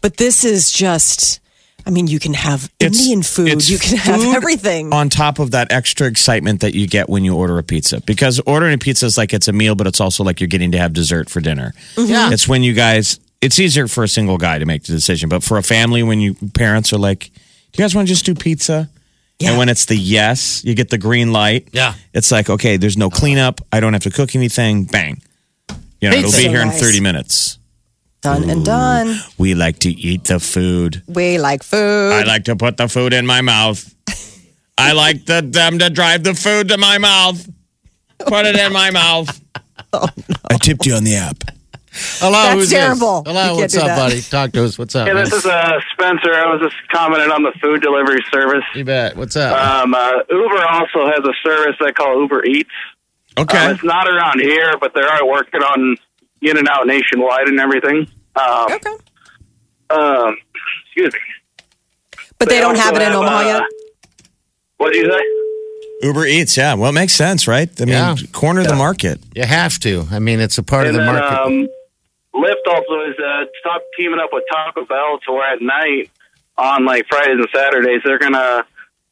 But 0.00 0.18
this 0.18 0.44
is 0.44 0.70
just, 0.70 1.40
I 1.86 1.90
mean, 1.90 2.06
you 2.06 2.20
can 2.20 2.34
have 2.34 2.70
It's- 2.78 3.00
Indian 3.00 3.22
food, 3.22 3.68
you 3.68 3.78
can 3.78 3.96
have 3.98 4.20
everything. 4.36 4.92
on 4.92 5.08
top 5.08 5.38
of 5.40 5.50
that 5.50 5.72
extra 5.72 6.06
excitement 6.06 6.60
that 6.60 6.74
you 6.74 6.86
get 6.86 7.08
when 7.08 7.24
you 7.24 7.34
order 7.34 7.58
a 7.58 7.62
pizza. 7.64 8.00
Because 8.02 8.38
ordering 8.40 8.74
a 8.74 8.78
pizza 8.78 9.06
is 9.06 9.18
like 9.18 9.32
it's 9.34 9.48
a 9.48 9.52
meal, 9.52 9.74
but 9.74 9.86
it's 9.86 10.00
also 10.00 10.22
like 10.22 10.40
you're 10.40 10.46
getting 10.48 10.72
to 10.72 10.78
have 10.78 10.92
dessert 10.92 11.28
for 11.28 11.40
dinner. 11.40 11.72
Yeah. 11.98 12.30
It's 12.30 12.46
when 12.46 12.62
you 12.62 12.72
guys, 12.74 13.18
it's 13.44 13.58
easier 13.58 13.86
for 13.88 14.04
a 14.04 14.08
single 14.08 14.38
guy 14.38 14.58
to 14.58 14.66
make 14.66 14.84
the 14.84 14.92
decision, 14.92 15.28
but 15.28 15.42
for 15.42 15.58
a 15.58 15.62
family, 15.62 16.02
when 16.02 16.20
you 16.20 16.34
parents 16.54 16.92
are 16.92 16.98
like, 16.98 17.30
"Do 17.30 17.30
you 17.78 17.84
guys 17.84 17.94
want 17.94 18.08
to 18.08 18.12
just 18.14 18.24
do 18.24 18.34
pizza?" 18.34 18.88
And 19.40 19.58
when 19.58 19.68
it's 19.68 19.86
the 19.86 19.96
yes, 19.96 20.64
you 20.64 20.74
get 20.74 20.90
the 20.90 20.98
green 20.98 21.32
light. 21.32 21.68
Yeah. 21.72 21.94
It's 22.12 22.30
like, 22.30 22.48
okay, 22.48 22.76
there's 22.76 22.96
no 22.96 23.10
cleanup. 23.10 23.60
I 23.72 23.80
don't 23.80 23.92
have 23.92 24.02
to 24.04 24.10
cook 24.10 24.34
anything. 24.34 24.84
Bang. 24.84 25.22
You 26.00 26.10
know, 26.10 26.16
it'll 26.16 26.30
be 26.30 26.44
So 26.44 26.48
here 26.48 26.62
in 26.62 26.70
30 26.70 27.00
minutes. 27.00 27.58
Done 28.22 28.48
and 28.48 28.64
done. 28.64 29.18
We 29.36 29.54
like 29.54 29.80
to 29.80 29.90
eat 29.90 30.24
the 30.24 30.40
food. 30.40 31.02
We 31.08 31.38
like 31.38 31.62
food. 31.62 32.12
I 32.12 32.22
like 32.22 32.44
to 32.44 32.56
put 32.56 32.76
the 32.76 32.88
food 32.88 33.12
in 33.12 33.26
my 33.26 33.42
mouth. 33.42 33.94
I 34.78 34.92
like 34.92 35.26
the, 35.26 35.42
them 35.42 35.78
to 35.78 35.90
drive 35.90 36.24
the 36.24 36.34
food 36.34 36.68
to 36.68 36.78
my 36.78 36.98
mouth. 36.98 37.46
Put 38.20 38.46
it 38.46 38.56
in 38.56 38.72
my 38.72 38.90
mouth. 38.90 39.40
Oh, 39.96 40.08
I 40.50 40.56
tipped 40.56 40.86
you 40.86 40.94
on 40.94 41.04
the 41.04 41.14
app. 41.14 41.44
Hello, 41.96 42.32
That's 42.32 42.54
who's 42.54 42.70
this? 42.70 42.78
terrible. 42.78 43.22
You 43.26 43.32
Hello, 43.32 43.44
can't 43.46 43.56
what's 43.56 43.76
up, 43.76 43.86
that. 43.86 43.96
buddy? 43.96 44.20
Talk 44.22 44.52
to 44.52 44.64
us. 44.64 44.78
What's 44.78 44.94
up? 44.96 45.06
Hey, 45.06 45.14
this 45.14 45.32
is 45.32 45.46
uh, 45.46 45.78
Spencer. 45.92 46.34
I 46.34 46.52
was 46.52 46.60
just 46.62 46.76
commenting 46.90 47.30
on 47.30 47.42
the 47.44 47.52
food 47.62 47.82
delivery 47.82 48.18
service. 48.32 48.64
you 48.74 48.84
bet. 48.84 49.16
What's 49.16 49.36
up? 49.36 49.56
Um, 49.56 49.94
uh, 49.94 50.10
Uber 50.28 50.64
also 50.66 51.06
has 51.06 51.20
a 51.24 51.32
service 51.48 51.76
they 51.80 51.92
call 51.92 52.20
Uber 52.20 52.44
Eats. 52.46 52.70
Okay. 53.38 53.58
Um, 53.66 53.70
it's 53.74 53.84
not 53.84 54.08
around 54.08 54.40
here, 54.40 54.72
but 54.80 54.92
they 54.94 55.02
are 55.02 55.24
working 55.26 55.60
on 55.62 55.96
in 56.42 56.56
and 56.58 56.68
out 56.68 56.86
nationwide 56.86 57.46
and 57.48 57.60
everything. 57.60 58.08
Um, 58.36 58.72
okay. 58.72 58.90
um, 59.90 60.36
excuse 60.86 61.12
me. 61.14 61.20
But 62.38 62.48
they, 62.48 62.58
don't 62.60 62.76
have 62.76 62.96
it 62.96 63.02
in 63.02 63.12
Omaha 63.12 63.38
uh, 63.38 63.42
yet? 63.44 63.62
What 64.78 64.92
do 64.92 64.98
you 64.98 65.10
say? 65.10 66.06
Uber 66.08 66.26
Eats, 66.26 66.56
yeah. 66.56 66.74
Well, 66.74 66.90
it 66.90 66.94
makes 66.94 67.12
sense, 67.12 67.46
right? 67.46 67.70
I 67.80 67.84
mean, 67.84 67.94
Yeah. 67.94 68.16
corner 68.32 68.64
the 68.64 68.74
market. 68.74 69.20
You 69.34 69.44
have 69.44 69.78
to. 69.80 70.06
I 70.10 70.18
mean, 70.18 70.40
it's 70.40 70.58
a 70.58 70.62
part 70.64 70.86
and 70.88 70.96
of 70.96 71.00
the 71.02 71.06
then 71.12 71.14
market. 71.14 71.40
um, 71.46 71.68
Lyft 72.34 72.66
also 72.68 73.00
is 73.10 73.16
uh, 73.18 73.44
stop 73.60 73.82
teaming 73.96 74.18
up 74.20 74.30
with 74.32 74.44
Taco 74.52 74.84
Bell 74.84 75.18
to 75.26 75.32
where 75.32 75.52
at 75.54 75.62
night 75.62 76.10
on 76.58 76.84
like 76.84 77.06
Fridays 77.08 77.36
and 77.38 77.48
Saturdays 77.54 78.00
they're 78.04 78.18
gonna 78.18 78.64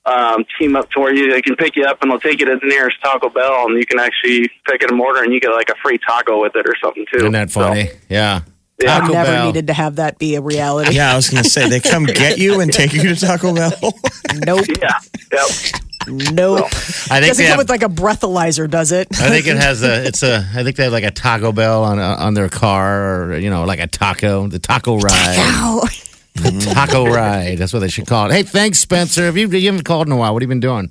um, 0.05 0.45
team 0.59 0.75
up 0.77 0.91
to 0.91 1.01
where 1.01 1.15
you 1.15 1.31
they 1.33 1.41
can 1.43 1.55
pick 1.57 1.77
you 1.77 1.85
up 1.85 2.03
and 2.03 2.11
they'll 2.11 2.19
take 2.21 2.41
you 2.41 2.47
to 2.47 2.57
the 2.61 2.67
nearest 2.67 2.97
Taco 3.03 3.29
Bell 3.29 3.67
and 3.67 3.79
you 3.79 3.87
can 3.87 4.01
actually 4.01 4.49
pick 4.69 4.83
it 4.83 4.91
and 4.91 5.01
order 5.01 5.23
and 5.23 5.33
you 5.33 5.39
get 5.41 5.51
like 5.53 5.69
a 5.69 5.75
free 5.83 5.99
taco 5.99 6.41
with 6.43 6.57
it 6.57 6.67
or 6.69 6.75
something 6.83 7.05
too. 7.13 7.19
Isn't 7.19 7.33
that 7.33 7.51
So, 7.51 7.61
funny? 7.61 7.89
yeah. 8.09 8.41
Yeah. 8.83 8.97
I've 8.97 9.13
never 9.13 9.31
Bell. 9.31 9.47
needed 9.47 9.69
to 9.69 9.75
have 9.75 9.97
that 9.97 10.19
be 10.19 10.35
a 10.35 10.41
reality. 10.41 10.97
Yeah, 10.97 11.13
I 11.13 11.15
was 11.15 11.31
going 11.31 11.45
to 11.45 11.49
say, 11.49 11.69
they 11.69 11.79
come 11.79 12.05
get 12.05 12.39
you 12.39 12.61
and 12.61 12.73
take 12.73 12.93
you 12.93 13.03
to 13.03 13.15
Taco 13.15 13.55
Bell. 13.55 13.71
Nope. 14.35 14.65
yeah, 14.81 14.99
yep. 15.31 15.47
Nope. 16.09 16.65
I 17.11 17.21
think 17.21 17.27
Doesn't 17.29 17.45
come 17.45 17.51
have, 17.51 17.59
with 17.59 17.71
like 17.71 17.83
a 17.83 17.89
breathalyzer, 17.89 18.69
does 18.69 18.93
it? 18.93 19.09
I 19.21 19.29
think 19.31 19.47
it 19.47 19.57
has 19.57 19.83
a. 19.83 20.05
It's 20.07 20.23
a. 20.23 20.47
I 20.55 20.63
think 20.65 20.77
they 20.77 20.85
have 20.85 20.93
like 20.93 21.05
a 21.05 21.11
Taco 21.11 21.53
Bell 21.53 21.85
on 21.85 21.99
on 21.99 22.35
their 22.35 22.49
car, 22.49 23.25
or 23.33 23.37
you 23.39 23.51
know, 23.51 23.65
like 23.65 23.79
a 23.81 23.87
taco, 23.87 24.47
the 24.49 24.59
taco 24.59 24.99
ride, 24.99 25.37
Ow. 25.39 25.83
the 26.35 26.71
taco 26.75 27.07
ride. 27.07 27.59
That's 27.59 27.73
what 27.73 27.81
they 27.81 27.89
should 27.89 28.07
call 28.07 28.31
it. 28.31 28.33
Hey, 28.33 28.43
thanks, 28.43 28.79
Spencer. 28.81 29.25
Have 29.27 29.37
you 29.37 29.49
you 29.49 29.67
haven't 29.71 29.85
called 29.85 30.07
in 30.09 30.13
a 30.13 30.17
while? 30.17 30.33
What 30.33 30.43
have 30.43 30.49
you 30.49 30.55
been 30.55 30.61
doing? 30.61 30.89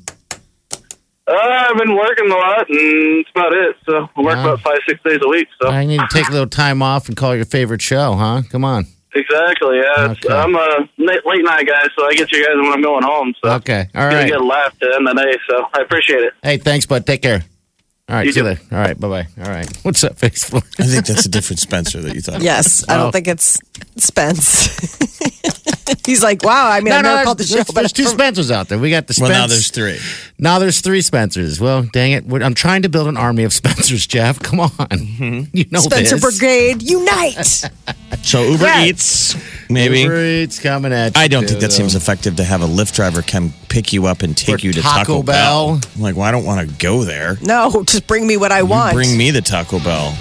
Uh, 1.27 1.33
I've 1.35 1.77
been 1.77 1.95
working 1.95 2.29
a 2.29 2.35
lot 2.35 2.69
and 2.69 3.19
that's 3.25 3.29
about 3.35 3.53
it. 3.53 3.75
So 3.85 4.09
I 4.17 4.21
work 4.21 4.35
Wow. 4.35 4.43
about 4.53 4.61
five 4.61 4.79
six 4.87 4.99
days 5.03 5.19
a 5.23 5.29
week. 5.29 5.47
So 5.61 5.69
I 5.69 5.85
need 5.85 5.99
to 5.99 6.07
take 6.11 6.27
a 6.27 6.31
little 6.31 6.47
time 6.49 6.81
off 6.81 7.07
and 7.07 7.15
call 7.15 7.35
your 7.35 7.45
favorite 7.45 7.81
show, 7.81 8.13
huh? 8.15 8.41
Come 8.49 8.65
on. 8.65 8.87
Exactly, 9.13 9.77
yeah. 9.77 10.09
Okay. 10.11 10.33
I'm 10.33 10.55
a 10.55 10.89
late, 10.97 11.25
late 11.25 11.43
night 11.43 11.67
guy, 11.67 11.83
so 11.97 12.05
I 12.07 12.13
get 12.13 12.31
you 12.31 12.45
guys 12.45 12.55
when 12.55 12.71
I'm 12.73 12.81
going 12.81 13.03
home. 13.03 13.33
So 13.43 13.51
Okay. 13.53 13.87
All 13.95 14.07
right. 14.07 14.27
Get 14.27 14.39
a 14.39 14.43
laugh 14.43 14.77
to 14.79 14.93
end 14.95 15.07
the 15.07 15.13
day, 15.13 15.37
so 15.49 15.65
I 15.73 15.81
appreciate 15.81 16.21
it. 16.23 16.33
Hey, 16.43 16.57
thanks, 16.57 16.85
bud. 16.85 17.05
Take 17.05 17.21
care. 17.21 17.43
All 18.09 18.15
right. 18.17 18.25
You 18.25 18.31
see 18.33 18.39
you 18.39 18.43
too. 18.43 18.49
later. 18.49 18.61
All 18.71 18.77
right. 18.79 18.99
Bye 18.99 19.07
bye. 19.07 19.27
All 19.43 19.49
right. 19.49 19.77
What's 19.83 20.03
up, 20.03 20.15
Facebook? 20.17 20.65
I 20.79 20.85
think 20.85 21.05
that's 21.05 21.25
a 21.25 21.29
different 21.29 21.59
Spencer 21.59 22.01
that 22.01 22.13
you 22.15 22.21
thought. 22.21 22.41
Yes, 22.41 22.83
I 22.89 22.95
Oh. 22.95 23.03
don't 23.03 23.11
think 23.11 23.27
it's 23.27 23.57
Spence. 23.97 24.67
He's 26.05 26.23
like, 26.23 26.43
wow. 26.43 26.69
I 26.69 26.79
mean, 26.81 26.93
I've 26.93 27.03
never 27.03 27.23
called 27.23 27.37
the 27.37 27.43
there's, 27.43 27.65
show, 27.67 27.73
but 27.73 27.81
there's 27.81 27.91
two 27.93 28.05
Spencers 28.05 28.51
out 28.51 28.67
there. 28.69 28.77
We 28.79 28.89
got 28.89 29.07
the 29.07 29.17
Well, 29.21 29.29
now 29.29 29.47
there's 29.47 29.69
three. 29.71 29.97
Now 30.39 30.59
there's 30.59 30.81
three 30.81 31.01
Spencers. 31.01 31.59
Well, 31.59 31.83
dang 31.83 32.11
it. 32.13 32.25
We're- 32.25 32.43
I'm 32.43 32.53
trying 32.53 32.81
to 32.83 32.89
build 32.89 33.07
an 33.07 33.17
army 33.17 33.43
of 33.43 33.53
Spencers, 33.61 34.05
Jeff. 34.07 34.39
Come 34.39 34.59
on. 34.59 34.69
Mm-hmm. 34.69 35.55
You 35.55 35.65
know 35.71 35.79
Spencer 35.79 36.17
this. 36.17 36.37
Brigade, 36.39 36.81
unite! 36.81 37.63
So 38.23 38.43
Uber 38.43 38.65
Yes. 38.65 39.33
Eats, 39.35 39.69
maybe. 39.69 40.01
Uber 40.01 40.21
Eats 40.23 40.59
coming 40.59 40.91
at 40.91 41.15
you. 41.15 41.21
I 41.21 41.27
don't 41.29 41.47
think 41.47 41.61
that 41.61 41.67
too, 41.67 41.77
seems 41.77 41.95
effective 41.95 42.35
to 42.35 42.43
have 42.43 42.61
a 42.61 42.67
Lyft 42.67 42.93
driver 42.93 43.21
come 43.21 43.53
pick 43.69 43.93
you 43.93 44.05
up 44.05 44.21
and 44.21 44.35
take 44.37 44.55
Or 44.55 44.57
you 44.59 44.73
to 44.73 44.81
Taco 44.81 44.97
Taco, 44.99 45.23
Bell. 45.23 45.67
Bell. 45.79 45.81
I'm 45.95 46.01
like, 46.01 46.15
well, 46.17 46.25
I 46.25 46.31
don't 46.31 46.43
want 46.45 46.67
to 46.69 46.75
go 46.75 47.05
there. 47.05 47.37
no, 47.41 47.83
just 47.87 48.05
bring 48.07 48.27
me 48.27 48.35
what 48.35 48.51
I 48.51 48.59
You 48.59 48.65
want. 48.65 48.93
bring 48.93 49.17
me 49.17 49.31
the 49.31 49.41
Taco 49.41 49.79
Bell. 49.79 50.13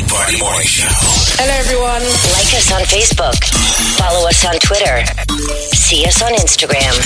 The 0.00 0.06
Big 0.06 0.10
Party 0.10 0.38
Morning 0.40 0.66
Show. 0.66 0.88
Hello, 1.36 1.52
everyone. 1.60 2.00
Like 2.32 2.48
us 2.56 2.72
on 2.72 2.80
Facebook. 2.88 3.36
Follow 3.98 4.26
us 4.28 4.44
on 4.46 4.54
Twitter. 4.58 5.04
See 5.76 6.06
us 6.06 6.22
on 6.22 6.32
Instagram. 6.32 6.96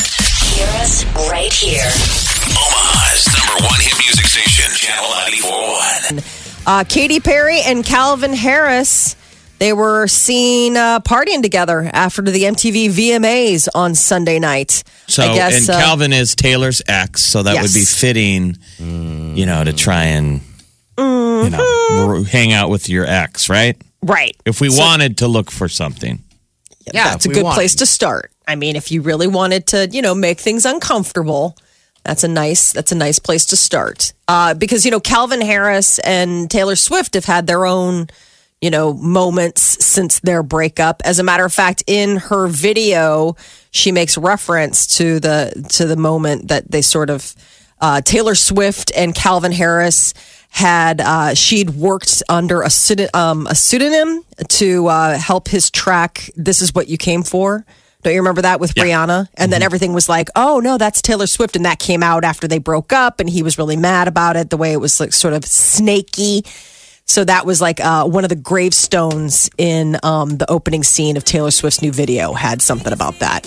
Hear 0.54 0.68
us 0.80 1.04
right 1.28 1.52
here. 1.52 1.90
Omaha's 2.54 3.26
number 3.34 3.66
one 3.66 3.80
hit 3.80 3.94
music 3.98 4.26
station, 4.26 4.70
Channel 4.76 5.10
941. 5.10 6.22
Uh, 6.66 6.84
Katy 6.84 7.18
Perry 7.18 7.60
and 7.62 7.84
Calvin 7.84 8.32
Harris, 8.32 9.16
they 9.58 9.72
were 9.72 10.06
seen 10.06 10.76
uh, 10.76 11.00
partying 11.00 11.42
together 11.42 11.90
after 11.92 12.22
the 12.22 12.44
MTV 12.44 12.90
VMAs 12.90 13.66
on 13.74 13.96
Sunday 13.96 14.38
night. 14.38 14.84
So, 15.08 15.24
I 15.24 15.34
guess, 15.34 15.68
and 15.68 15.76
uh, 15.76 15.80
Calvin 15.80 16.12
is 16.12 16.36
Taylor's 16.36 16.80
ex, 16.86 17.22
so 17.22 17.42
that 17.42 17.60
would 17.60 17.74
be 17.74 17.84
fitting, 17.84 18.56
you 18.78 19.46
know, 19.46 19.64
to 19.64 19.72
try 19.72 20.04
and, 20.04 20.42
you 20.98 21.50
know, 21.50 22.24
hang 22.30 22.52
out 22.52 22.70
with 22.70 22.88
your 22.88 23.04
ex, 23.06 23.48
right? 23.48 23.76
right. 24.02 24.36
If 24.44 24.60
we 24.60 24.70
So- 24.70 24.78
wanted 24.78 25.18
to 25.18 25.28
look 25.28 25.50
for 25.50 25.68
something. 25.68 26.22
Yeah, 26.92 27.04
that's 27.10 27.24
a 27.24 27.30
good 27.30 27.42
want. 27.44 27.54
place 27.54 27.74
to 27.76 27.86
start. 27.86 28.30
I 28.46 28.56
mean, 28.56 28.76
if 28.76 28.92
you 28.92 29.00
really 29.00 29.26
wanted 29.26 29.66
to, 29.68 29.88
you 29.90 30.02
know, 30.02 30.14
make 30.14 30.38
things 30.38 30.66
uncomfortable, 30.66 31.56
that's 32.04 32.22
a 32.24 32.28
nice 32.28 32.72
that's 32.72 32.92
a 32.92 32.94
nice 32.94 33.18
place 33.18 33.46
to 33.46 33.56
start. 33.56 34.12
Uh, 34.28 34.52
because 34.52 34.84
you 34.84 34.90
know, 34.90 35.00
Calvin 35.00 35.40
Harris 35.40 35.98
and 36.00 36.50
Taylor 36.50 36.76
Swift 36.76 37.14
have 37.14 37.24
had 37.24 37.46
their 37.46 37.64
own, 37.64 38.08
you 38.60 38.68
know, 38.70 38.92
moments 38.92 39.82
since 39.82 40.20
their 40.20 40.42
breakup. 40.42 41.00
As 41.06 41.18
a 41.18 41.22
matter 41.22 41.46
of 41.46 41.54
fact, 41.54 41.82
in 41.86 42.18
her 42.18 42.46
video, 42.48 43.34
she 43.70 43.90
makes 43.90 44.18
reference 44.18 44.86
to 44.98 45.18
the 45.20 45.66
to 45.70 45.86
the 45.86 45.96
moment 45.96 46.48
that 46.48 46.70
they 46.70 46.82
sort 46.82 47.08
of 47.08 47.34
uh, 47.80 48.02
Taylor 48.02 48.34
Swift 48.34 48.92
and 48.94 49.14
Calvin 49.14 49.52
Harris 49.52 50.12
had 50.54 51.00
uh, 51.00 51.34
she'd 51.34 51.70
worked 51.70 52.22
under 52.28 52.62
a, 52.62 52.70
um, 53.12 53.48
a 53.48 53.56
pseudonym 53.56 54.24
to 54.48 54.86
uh, 54.86 55.18
help 55.18 55.48
his 55.48 55.68
track 55.68 56.30
"This 56.36 56.62
Is 56.62 56.72
What 56.72 56.86
You 56.86 56.96
Came 56.96 57.24
For." 57.24 57.66
Don't 58.04 58.12
you 58.12 58.20
remember 58.20 58.42
that 58.42 58.60
with 58.60 58.74
Rihanna? 58.74 59.28
And 59.34 59.52
then 59.52 59.62
everything 59.62 59.94
was 59.94 60.08
like, 60.08 60.28
"Oh 60.36 60.60
no, 60.60 60.78
that's 60.78 61.02
Taylor 61.02 61.26
Swift," 61.26 61.56
and 61.56 61.64
that 61.64 61.80
came 61.80 62.04
out 62.04 62.22
after 62.22 62.46
they 62.46 62.58
broke 62.58 62.92
up, 62.92 63.18
and 63.18 63.28
he 63.28 63.42
was 63.42 63.58
really 63.58 63.76
mad 63.76 64.06
about 64.06 64.36
it. 64.36 64.50
The 64.50 64.56
way 64.56 64.72
it 64.72 64.76
was 64.76 65.00
like 65.00 65.12
sort 65.12 65.34
of 65.34 65.44
snaky. 65.44 66.44
So 67.04 67.24
that 67.24 67.44
was 67.44 67.60
like 67.60 67.80
uh, 67.80 68.06
one 68.06 68.24
of 68.24 68.30
the 68.30 68.36
gravestones 68.36 69.50
in 69.58 69.98
um, 70.04 70.36
the 70.36 70.48
opening 70.48 70.84
scene 70.84 71.16
of 71.16 71.24
Taylor 71.24 71.50
Swift's 71.50 71.82
new 71.82 71.90
video 71.90 72.32
had 72.32 72.62
something 72.62 72.92
about 72.92 73.18
that. 73.18 73.44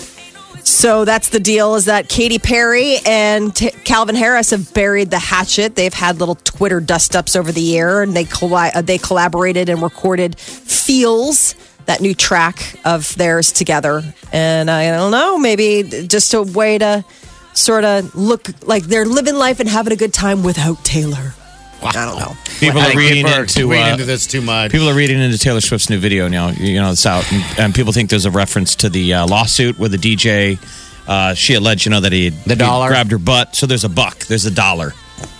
So 0.68 1.06
that's 1.06 1.30
the 1.30 1.40
deal 1.40 1.76
is 1.76 1.86
that 1.86 2.10
Katy 2.10 2.38
Perry 2.38 2.98
and 3.06 3.56
T- 3.56 3.70
Calvin 3.70 4.14
Harris 4.14 4.50
have 4.50 4.72
buried 4.74 5.10
the 5.10 5.18
hatchet. 5.18 5.74
They've 5.74 5.94
had 5.94 6.20
little 6.20 6.34
Twitter 6.34 6.78
dust 6.78 7.16
ups 7.16 7.34
over 7.34 7.50
the 7.50 7.60
year 7.60 8.02
and 8.02 8.14
they 8.14 8.26
uh, 8.42 8.82
they 8.82 8.98
collaborated 8.98 9.70
and 9.70 9.82
recorded 9.82 10.38
Feels, 10.38 11.54
that 11.86 12.02
new 12.02 12.14
track 12.14 12.76
of 12.84 13.12
theirs 13.16 13.50
together. 13.50 14.02
And 14.30 14.70
I 14.70 14.90
don't 14.90 15.10
know, 15.10 15.38
maybe 15.38 16.04
just 16.06 16.34
a 16.34 16.42
way 16.42 16.76
to 16.76 17.02
sort 17.54 17.84
of 17.84 18.14
look 18.14 18.48
like 18.62 18.84
they're 18.84 19.06
living 19.06 19.36
life 19.36 19.60
and 19.60 19.68
having 19.68 19.94
a 19.94 19.96
good 19.96 20.12
time 20.12 20.44
without 20.44 20.84
Taylor. 20.84 21.32
I 21.82 21.92
don't 22.04 22.18
know. 22.18 22.36
People 22.60 22.80
I 22.80 22.92
are 22.92 22.96
reading 22.96 23.26
into, 23.26 23.68
reading 23.68 23.84
uh, 23.84 23.92
into 23.92 24.04
this 24.04 24.26
too 24.26 24.40
much. 24.40 24.72
People 24.72 24.88
are 24.88 24.94
reading 24.94 25.20
into 25.20 25.38
Taylor 25.38 25.60
Swift's 25.60 25.88
new 25.88 25.98
video 25.98 26.28
now. 26.28 26.48
You 26.50 26.80
know, 26.80 26.90
it's 26.90 27.06
out, 27.06 27.30
and, 27.32 27.44
and 27.58 27.74
people 27.74 27.92
think 27.92 28.10
there's 28.10 28.24
a 28.26 28.30
reference 28.30 28.74
to 28.76 28.88
the 28.88 29.14
uh, 29.14 29.26
lawsuit 29.26 29.78
where 29.78 29.88
the 29.88 29.96
DJ. 29.98 30.58
Uh, 31.06 31.32
she 31.32 31.54
alleged, 31.54 31.86
you 31.86 31.90
know, 31.90 32.00
that 32.00 32.12
he 32.12 32.28
The 32.28 32.54
dollar? 32.56 32.88
grabbed 32.88 33.12
her 33.12 33.18
butt. 33.18 33.54
So 33.56 33.64
there's 33.66 33.84
a 33.84 33.88
buck. 33.88 34.18
There's 34.26 34.44
a 34.44 34.50
dollar 34.50 34.92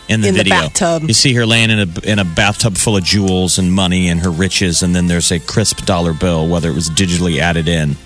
in 0.09 0.22
the 0.22 0.29
In 0.29 0.35
the 0.35 0.38
video. 0.44 0.55
bathtub. 0.61 1.03
You 1.03 1.12
see 1.12 1.35
her 1.35 1.44
laying 1.44 1.68
in 1.70 1.81
a 1.81 2.01
in 2.11 2.18
a 2.18 2.24
bathtub 2.24 2.79
full 2.79 2.96
of 2.96 3.05
jewels 3.05 3.59
and 3.59 3.70
money 3.70 4.09
and 4.09 4.20
her 4.20 4.31
riches, 4.31 4.83
and 4.83 4.94
then 4.96 5.09
there's 5.09 5.31
a 5.31 5.38
crisp 5.38 5.85
dollar 5.85 6.14
bill, 6.14 6.48
whether 6.48 6.70
it 6.70 6.74
was 6.74 6.88
digitally 6.88 7.38
added 7.40 7.68
in. 7.68 7.96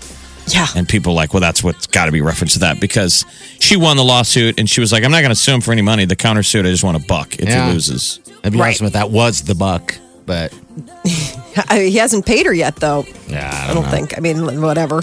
Yeah. 0.48 0.66
And 0.74 0.88
people 0.88 1.12
are 1.12 1.16
like, 1.16 1.32
well, 1.32 1.40
that's 1.40 1.62
what's 1.62 1.86
got 1.86 2.06
to 2.06 2.12
be 2.12 2.20
referenced 2.20 2.54
to 2.54 2.60
that 2.60 2.80
because 2.80 3.24
she 3.60 3.76
won 3.76 3.96
the 3.96 4.04
lawsuit 4.04 4.58
and 4.58 4.68
she 4.68 4.80
was 4.80 4.92
like, 4.92 5.04
I'm 5.04 5.10
not 5.10 5.20
going 5.20 5.30
to 5.30 5.36
sue 5.36 5.52
him 5.54 5.60
for 5.60 5.72
any 5.72 5.82
money. 5.82 6.04
The 6.04 6.16
countersuit, 6.16 6.60
I 6.66 6.70
just 6.70 6.84
want 6.84 6.96
a 7.02 7.06
buck 7.06 7.36
if 7.38 7.48
Yeah. 7.48 7.66
he 7.68 7.72
loses. 7.74 8.20
I'll 8.44 8.50
be 8.50 8.58
Right. 8.58 8.66
honest 8.68 8.80
with 8.82 8.92
that 8.94 9.10
was 9.10 9.42
the 9.42 9.54
buck, 9.54 9.94
but 10.26 10.52
I- 11.68 11.88
he 11.90 11.96
hasn't 11.96 12.26
paid 12.26 12.46
her 12.46 12.52
yet, 12.54 12.76
though. 12.76 13.06
yeah, 13.28 13.50
I 13.52 13.64
I 13.64 13.66
don't, 13.68 13.82
don't 13.82 13.84
know. 13.84 13.90
think. 13.90 14.16
I 14.16 14.20
mean, 14.20 14.60
whatever. 14.60 15.02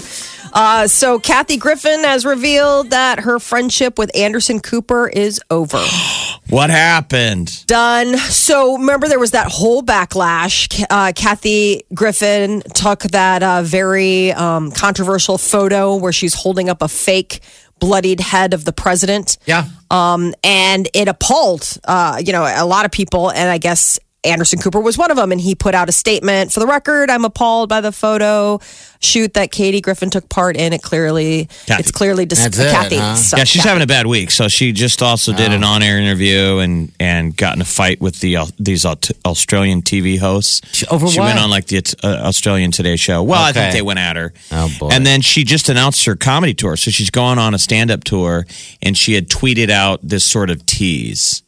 Uh, 0.52 0.86
so 0.86 1.18
Kathy 1.18 1.56
Griffin 1.56 2.04
has 2.04 2.24
revealed 2.24 2.90
that 2.90 3.20
her 3.20 3.38
friendship 3.38 3.98
with 3.98 4.10
Anderson 4.16 4.60
Cooper 4.60 5.08
is 5.08 5.40
over. 5.50 5.82
What 6.48 6.68
happened? 6.70 7.64
Done. 7.66 8.16
So 8.18 8.76
remember, 8.76 9.06
there 9.06 9.20
was 9.20 9.30
that 9.30 9.46
whole 9.46 9.84
backlash. 9.84 10.84
Uh, 10.90 11.12
Kathy 11.14 11.84
Griffin 11.94 12.62
took 12.74 13.02
that 13.02 13.44
uh, 13.44 13.62
very 13.62 14.32
um, 14.32 14.72
controversial 14.72 15.38
photo 15.38 15.94
where 15.94 16.12
she's 16.12 16.34
holding 16.34 16.68
up 16.68 16.82
a 16.82 16.88
fake 16.88 17.38
bloodied 17.78 18.18
head 18.18 18.52
of 18.52 18.64
the 18.64 18.72
president. 18.72 19.38
Yeah, 19.46 19.66
Um, 19.92 20.34
and 20.42 20.88
it 20.92 21.06
appalled, 21.06 21.68
uh, 21.84 22.20
you 22.24 22.32
know, 22.32 22.42
a 22.44 22.66
lot 22.66 22.84
of 22.84 22.90
people. 22.90 23.30
And 23.30 23.48
I 23.48 23.58
guess 23.58 24.00
Anderson 24.22 24.58
Cooper 24.58 24.80
was 24.80 24.98
one 24.98 25.10
of 25.10 25.16
them. 25.16 25.32
And 25.32 25.40
he 25.40 25.54
put 25.54 25.74
out 25.74 25.88
a 25.88 25.92
statement 25.92 26.52
for 26.52 26.60
the 26.60 26.66
record. 26.66 27.10
I'm 27.10 27.24
appalled 27.24 27.68
by 27.68 27.80
the 27.80 27.92
photo 27.92 28.60
shoot 29.02 29.32
that 29.32 29.50
Katie 29.50 29.80
Griffin 29.80 30.10
took 30.10 30.28
part 30.28 30.56
in. 30.58 30.74
It 30.74 30.82
clearly, 30.82 31.46
Kathy. 31.66 31.80
it's 31.80 31.90
clearly 31.90 32.26
dis- 32.26 32.42
That's 32.42 32.58
it, 32.58 32.70
Kathy. 32.70 32.96
huh? 32.96 33.14
So, 33.16 33.36
Yeah, 33.38 33.44
she's 33.44 33.62
Kathy. 33.62 33.68
having 33.70 33.82
a 33.82 33.86
bad 33.86 34.06
week. 34.06 34.30
So 34.30 34.48
she 34.48 34.72
just 34.72 35.00
also 35.02 35.32
did 35.32 35.52
an 35.52 35.64
on-air 35.64 35.98
interview 35.98 36.58
and 36.58 36.92
and 37.00 37.34
got 37.34 37.56
in 37.56 37.62
a 37.62 37.64
fight 37.64 38.00
with 38.02 38.20
the 38.20 38.36
uh, 38.36 38.46
these 38.58 38.84
Aut- 38.84 39.10
Australian 39.24 39.80
TV 39.80 40.18
hosts. 40.18 40.60
She- 40.76 40.86
over 40.88 41.06
she 41.08 41.18
what? 41.18 41.26
went 41.28 41.38
on 41.38 41.48
like 41.48 41.66
the 41.68 41.78
uh, 42.02 42.08
Australian 42.26 42.72
Today 42.72 42.96
show. 42.96 43.22
Well, 43.22 43.42
I 43.42 43.52
think 43.52 43.72
they 43.72 43.80
went 43.82 44.00
at 44.00 44.16
her. 44.16 44.34
Oh, 44.52 44.70
boy. 44.78 44.88
And 44.92 45.06
then 45.06 45.22
she 45.22 45.44
just 45.44 45.70
announced 45.70 46.04
her 46.04 46.14
comedy 46.14 46.52
tour. 46.52 46.76
So 46.76 46.90
she's 46.90 47.08
going 47.10 47.38
on 47.38 47.54
a 47.54 47.58
stand-up 47.58 48.04
tour, 48.04 48.46
and 48.82 48.98
she 48.98 49.14
had 49.14 49.28
tweeted 49.30 49.70
out 49.70 50.00
this 50.02 50.24
sort 50.24 50.50
of 50.50 50.66
tease 50.66 51.42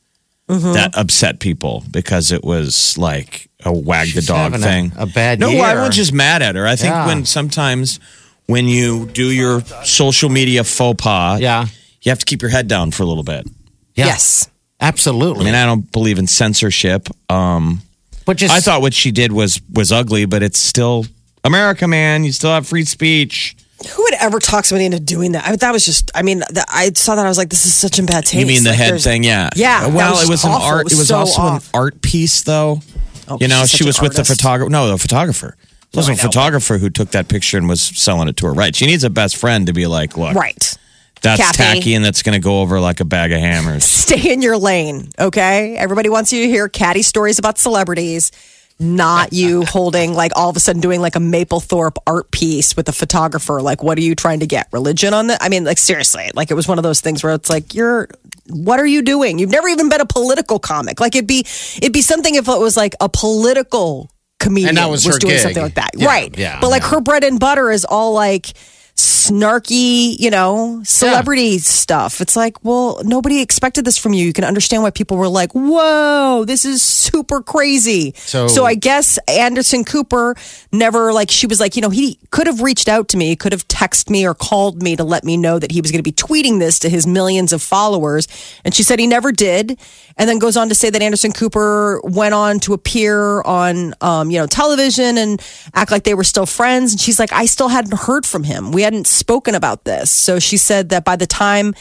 Mm-hmm. 0.52 0.72
that 0.74 0.96
upset 0.96 1.40
people 1.40 1.82
because 1.90 2.30
it 2.32 2.44
was 2.44 2.96
like 2.98 3.48
a 3.64 3.72
wag 3.72 4.12
the 4.14 4.22
dog 4.22 4.52
having 4.52 4.60
a- 4.62 4.66
thing. 4.68 4.92
a 4.96 5.06
bad 5.06 5.40
no, 5.40 5.48
year. 5.50 5.64
everyone's 5.64 5.96
just 5.96 6.12
mad 6.12 6.42
at 6.42 6.54
her. 6.56 6.66
I 6.66 6.76
think 6.76 6.90
Yeah. 6.92 7.06
when 7.06 7.24
sometimes 7.24 7.98
when 8.46 8.66
you 8.68 9.06
do 9.06 9.30
your 9.30 9.62
social 9.84 10.28
media 10.28 10.64
faux 10.64 11.02
pas, 11.02 11.40
Yeah. 11.40 11.66
you 12.02 12.10
have 12.10 12.18
to 12.18 12.24
keep 12.26 12.42
your 12.42 12.50
head 12.50 12.68
down 12.68 12.90
for 12.90 13.02
a 13.02 13.06
little 13.06 13.22
bit. 13.24 13.46
Yeah. 13.94 14.06
Yes. 14.06 14.48
Absolutely. 14.80 15.42
I 15.42 15.44
mean, 15.46 15.54
I 15.54 15.64
don't 15.64 15.90
believe 15.92 16.18
in 16.18 16.26
censorship. 16.26 17.08
Um, 17.30 17.82
but 18.26 18.36
just 18.36 18.52
I 18.52 18.60
thought 18.60 18.80
what 18.82 18.92
she 18.94 19.10
did 19.12 19.30
was 19.32 19.60
was 19.72 19.92
ugly, 19.92 20.24
but 20.26 20.42
it's 20.42 20.58
still 20.58 21.06
America, 21.44 21.86
man. 21.88 22.24
You 22.24 22.32
still 22.32 22.50
have 22.50 22.66
free 22.66 22.84
speech. 22.84 23.56
Who 23.84 24.02
would 24.04 24.14
ever 24.14 24.38
talk 24.38 24.64
somebody 24.64 24.86
into 24.86 25.00
doing 25.00 25.32
that? 25.32 25.46
I, 25.48 25.56
that 25.56 25.72
was 25.72 25.84
just. 25.84 26.10
I 26.14 26.22
mean, 26.22 26.38
the, 26.40 26.64
I 26.68 26.90
saw 26.94 27.14
that. 27.16 27.24
I 27.24 27.28
was 27.28 27.38
like, 27.38 27.48
this 27.50 27.66
is 27.66 27.74
such 27.74 27.98
in 27.98 28.06
bad 28.06 28.24
taste. 28.24 28.34
You 28.34 28.46
mean 28.46 28.62
the 28.64 28.70
Like, 28.70 28.78
head 28.78 28.88
there's- 28.90 29.04
thing? 29.04 29.24
Yeah. 29.24 29.50
Yeah, 29.56 29.82
that 29.88 29.92
Well, 29.92 30.12
was 30.12 30.24
it 30.24 30.28
was 30.30 30.44
an 30.44 30.50
awful. 30.50 30.66
art. 30.66 30.86
It 30.86 30.92
It 30.92 30.94
was 30.94 30.98
was, 30.98 31.08
so 31.08 31.16
also 31.18 31.42
off. 31.42 31.64
an 31.74 31.80
art 31.80 32.02
piece, 32.02 32.42
though. 32.42 32.80
Oh, 33.28 33.38
you 33.40 33.48
know, 33.48 33.60
she's 33.62 33.70
she 33.70 33.76
such 33.78 33.86
was 33.86 33.98
an 33.98 34.02
with 34.04 34.12
the 34.14 34.18
artist. 34.20 34.30
photographer. 34.40 34.70
No, 34.70 34.88
the 34.88 34.98
photographer. 34.98 35.56
It 35.92 35.96
wasn't 35.96 36.18
a 36.18 36.22
photographer 36.22 36.78
who 36.78 36.88
took 36.90 37.10
that 37.10 37.28
picture 37.28 37.58
and 37.58 37.68
was 37.68 37.80
selling 37.82 38.26
it 38.28 38.36
to 38.38 38.46
her. 38.46 38.52
Right. 38.52 38.74
She 38.74 38.86
needs 38.86 39.04
a 39.04 39.10
best 39.10 39.36
friend 39.36 39.66
to 39.66 39.72
be 39.74 39.86
like, 39.86 40.16
look, 40.16 40.34
Right. 40.34 40.78
that's 41.20 41.40
Kathy. 41.40 41.56
tacky 41.58 41.94
and 41.94 42.02
that's 42.04 42.22
going 42.22 42.32
to 42.40 42.42
go 42.42 42.60
over 42.62 42.80
like 42.80 43.00
a 43.00 43.04
bag 43.04 43.30
of 43.30 43.38
hammers. 43.40 43.84
Stay 43.84 44.32
in 44.32 44.40
your 44.42 44.56
lane, 44.56 45.10
okay? 45.18 45.76
Everybody 45.76 46.08
wants 46.08 46.32
you 46.32 46.42
to 46.44 46.48
hear 46.48 46.68
catty 46.68 47.02
stories 47.02 47.38
about 47.38 47.58
celebrities, 47.58 48.32
not 48.78 49.32
you 49.32 49.64
holding 49.64 50.14
like 50.14 50.32
all 50.36 50.50
of 50.50 50.56
a 50.56 50.60
sudden 50.60 50.80
doing 50.80 51.00
like 51.00 51.16
a 51.16 51.20
Mapplethorpe 51.20 51.96
art 52.06 52.30
piece 52.30 52.76
with 52.76 52.88
a 52.88 52.92
photographer. 52.92 53.60
Like, 53.62 53.82
what 53.82 53.98
are 53.98 54.02
you 54.02 54.14
trying 54.14 54.40
to 54.40 54.46
get? 54.46 54.68
Religion 54.72 55.14
on 55.14 55.28
that? 55.28 55.38
I 55.42 55.48
mean, 55.48 55.64
like 55.64 55.78
seriously, 55.78 56.30
like 56.34 56.50
it 56.50 56.54
was 56.54 56.66
one 56.68 56.78
of 56.78 56.82
those 56.84 57.00
things 57.00 57.22
where 57.22 57.34
it's 57.34 57.50
like 57.50 57.74
you're. 57.74 58.08
What 58.48 58.80
are 58.80 58.86
you 58.86 59.02
doing? 59.02 59.38
You've 59.38 59.50
never 59.50 59.68
even 59.68 59.88
been 59.88 60.00
a 60.00 60.06
political 60.06 60.58
comic. 60.58 61.00
Like 61.00 61.14
it'd 61.14 61.28
be, 61.28 61.46
it'd 61.76 61.92
be 61.92 62.02
something 62.02 62.34
if 62.34 62.48
it 62.48 62.58
was 62.58 62.76
like 62.76 62.94
a 63.00 63.08
political 63.08 64.10
comedian 64.40 64.70
And 64.70 64.78
that 64.78 64.90
was 64.90 65.04
her 65.06 65.16
doing 65.16 65.34
gig. 65.34 65.40
something 65.40 65.62
like 65.62 65.74
that, 65.76 65.90
Yeah, 65.96 66.06
right? 66.06 66.36
yeah, 66.36 66.58
but 66.60 66.68
like 66.68 66.82
yeah. 66.82 66.88
her 66.90 67.00
bread 67.00 67.22
and 67.22 67.38
butter 67.38 67.70
is 67.70 67.84
all 67.84 68.12
like 68.14 68.48
snarky, 68.96 70.18
you 70.18 70.30
know, 70.30 70.82
celebrity 70.84 71.58
stuff. 71.58 72.20
It's 72.20 72.36
like, 72.36 72.62
well, 72.64 73.00
nobody 73.04 73.40
expected 73.40 73.84
this 73.84 73.96
from 73.98 74.12
you. 74.12 74.26
You 74.26 74.32
can 74.32 74.44
understand 74.44 74.82
why 74.82 74.90
people 74.90 75.16
were 75.16 75.28
like, 75.28 75.52
whoa, 75.52 76.44
this 76.46 76.64
is 76.64 76.82
super 76.82 77.40
crazy. 77.42 78.12
So- 78.16 78.48
so 78.48 78.64
I 78.66 78.74
guess 78.74 79.18
Anderson 79.28 79.84
Cooper 79.84 80.34
never, 80.72 81.12
like, 81.12 81.30
she 81.30 81.46
was 81.46 81.60
like, 81.60 81.76
you 81.76 81.82
know, 81.82 81.90
he 81.90 82.18
could 82.30 82.46
have 82.46 82.60
reached 82.60 82.88
out 82.88 83.08
to 83.08 83.16
me, 83.16 83.34
could 83.36 83.52
have 83.52 83.66
texted 83.68 84.10
me 84.10 84.26
or 84.26 84.34
called 84.34 84.82
me 84.82 84.96
to 84.96 85.04
let 85.04 85.24
me 85.24 85.36
know 85.36 85.58
that 85.58 85.70
he 85.72 85.80
was 85.80 85.90
going 85.90 85.98
to 86.00 86.02
be 86.02 86.12
tweeting 86.12 86.58
this 86.58 86.78
to 86.80 86.88
his 86.88 87.06
millions 87.06 87.52
of 87.52 87.62
followers. 87.62 88.26
And 88.64 88.74
she 88.74 88.82
said 88.82 88.98
he 88.98 89.06
never 89.06 89.32
did. 89.32 89.78
And 90.18 90.28
then 90.28 90.38
goes 90.38 90.56
on 90.58 90.68
to 90.68 90.74
say 90.74 90.90
that 90.90 91.00
Anderson 91.00 91.32
Cooper 91.32 92.00
went 92.04 92.34
on 92.34 92.60
to 92.60 92.74
appear 92.74 93.40
on, 93.42 93.94
um, 94.02 94.30
you 94.30 94.38
know, 94.38 94.46
television 94.46 95.16
and 95.16 95.40
act 95.74 95.90
like 95.90 96.04
they 96.04 96.12
were 96.14 96.24
still 96.24 96.44
friends. 96.46 96.92
And 96.92 97.00
she's 97.00 97.18
like, 97.18 97.32
I 97.32 97.46
still 97.46 97.68
hadn't 97.68 97.94
heard 97.98 98.26
from 98.26 98.44
him. 98.44 98.72
We 98.72 98.81
hadn't 98.82 99.06
spoken 99.06 99.54
about 99.54 99.84
this. 99.84 100.10
So 100.10 100.38
she 100.38 100.56
said 100.56 100.90
that 100.90 101.04
by 101.04 101.16
the 101.16 101.26
time 101.26 101.74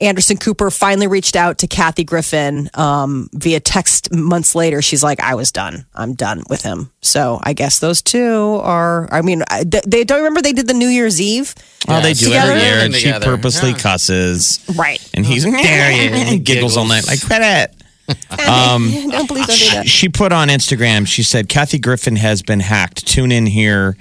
Anderson 0.00 0.36
Cooper 0.36 0.70
finally 0.70 1.08
reached 1.08 1.34
out 1.34 1.58
to 1.58 1.66
Kathy 1.66 2.04
Griffin 2.04 2.70
um, 2.74 3.28
via 3.32 3.58
text 3.58 4.14
months 4.14 4.54
later, 4.54 4.80
she's 4.80 5.02
like, 5.02 5.18
I 5.20 5.34
was 5.34 5.50
done. 5.50 5.86
I'm 5.94 6.14
done 6.14 6.44
with 6.48 6.62
him. 6.62 6.92
So 7.02 7.40
I 7.42 7.52
guess 7.52 7.80
those 7.80 8.00
two 8.00 8.60
are, 8.62 9.08
I 9.12 9.22
mean, 9.22 9.42
they, 9.66 9.80
they 9.86 10.04
don't 10.04 10.18
remember 10.18 10.40
they 10.40 10.52
did 10.52 10.68
the 10.68 10.74
New 10.74 10.86
Year's 10.86 11.20
Eve. 11.20 11.52
Oh, 11.88 12.00
they 12.00 12.12
do 12.12 12.26
Together? 12.26 12.52
every 12.52 12.62
year, 12.62 12.78
and 12.84 12.94
she 12.94 13.04
Together. 13.06 13.26
purposely 13.26 13.70
Yeah. 13.70 13.78
cusses. 13.78 14.64
Right. 14.76 15.00
And 15.14 15.26
he's 15.26 15.42
there 15.50 15.90
he 16.24 16.38
giggles 16.38 16.76
all 16.76 16.86
night 16.86 17.06
like 17.06 17.20
credit. 17.20 17.74
Um, 18.30 18.90
don't 19.10 19.28
please 19.28 19.46
don't 19.46 19.58
do 19.58 19.70
that. 19.74 19.86
She 19.86 20.08
put 20.08 20.32
on 20.32 20.48
Instagram, 20.48 21.06
she 21.06 21.22
said, 21.22 21.46
Kathy 21.50 21.78
Griffin 21.78 22.16
has 22.16 22.40
been 22.40 22.60
hacked. 22.60 23.06
Tune 23.06 23.30
in 23.30 23.44
here 23.44 23.98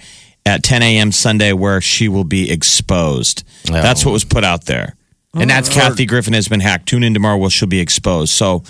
at 0.47 0.63
10 0.63 0.81
a.m. 0.81 1.11
Sunday 1.11 1.53
where 1.53 1.81
she 1.81 2.07
will 2.07 2.23
be 2.23 2.49
exposed. 2.51 3.43
That's 3.65 4.05
what 4.05 4.11
was 4.11 4.23
put 4.25 4.43
out 4.43 4.65
there. 4.65 4.95
And 5.33 5.49
that's 5.49 5.69
Kathy 5.69 6.05
Griffin 6.07 6.33
has 6.33 6.47
been 6.47 6.61
hacked. 6.61 6.87
Tune 6.87 7.03
in 7.03 7.13
tomorrow 7.13 7.37
where 7.37 7.49
she'll 7.51 7.67
be 7.67 7.79
exposed. 7.81 8.31
So 8.33 8.63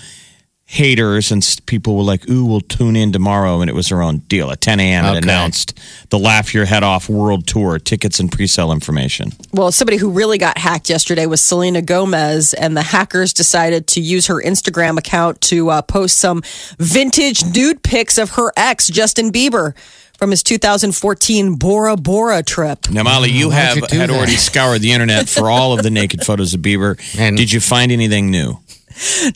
haters 0.64 1.32
and 1.32 1.42
s- 1.42 1.58
people 1.60 1.96
were 1.96 2.02
like, 2.02 2.28
ooh, 2.28 2.44
we'll 2.44 2.60
tune 2.60 2.94
in 2.94 3.10
tomorrow. 3.10 3.62
And 3.62 3.70
it 3.70 3.72
was 3.72 3.88
her 3.88 4.02
own 4.02 4.18
deal. 4.18 4.50
At 4.50 4.60
10 4.60 4.80
a.m. 4.80 5.04
it 5.06 5.24
announced 5.24 5.78
the 6.10 6.18
Laugh 6.18 6.52
Your 6.52 6.66
Head 6.66 6.82
Off 6.82 7.08
World 7.08 7.46
Tour 7.46 7.78
tickets 7.78 8.20
and 8.20 8.30
pre-sale 8.30 8.70
information. 8.70 9.32
Well, 9.52 9.72
somebody 9.72 9.96
who 9.96 10.10
really 10.10 10.36
got 10.36 10.58
hacked 10.58 10.90
yesterday 10.90 11.24
was 11.24 11.40
Selena 11.42 11.80
Gomez, 11.80 12.52
and 12.52 12.76
the 12.76 12.82
hackers 12.82 13.32
decided 13.32 13.86
to 13.88 14.00
use 14.02 14.26
her 14.26 14.42
Instagram 14.42 14.98
account 14.98 15.40
to 15.42 15.70
uh, 15.70 15.80
post 15.80 16.18
some 16.18 16.42
vintage 16.78 17.44
nude 17.54 17.82
pics 17.82 18.18
of 18.18 18.32
her 18.32 18.52
ex, 18.54 18.88
Justin 18.88 19.32
Bieber, 19.32 19.74
from 20.18 20.30
his 20.30 20.42
2014 20.42 21.54
Bora 21.54 21.96
Bora 21.96 22.42
trip. 22.42 22.90
Now, 22.90 23.04
Molly, 23.04 23.30
you 23.30 23.46
oh, 23.46 23.48
Why'd 23.50 23.58
have 23.58 23.76
you 23.76 23.82
had 23.98 24.10
that? 24.10 24.10
already 24.10 24.36
scoured 24.36 24.80
the 24.82 24.92
internet 24.92 25.28
for 25.28 25.48
all 25.48 25.72
of 25.72 25.82
the 25.82 25.90
naked 25.90 26.24
photos 26.24 26.52
of 26.54 26.60
Bieber. 26.60 26.98
And- 27.18 27.36
Did 27.36 27.52
you 27.52 27.60
find 27.60 27.90
anything 27.92 28.30
new? 28.30 28.58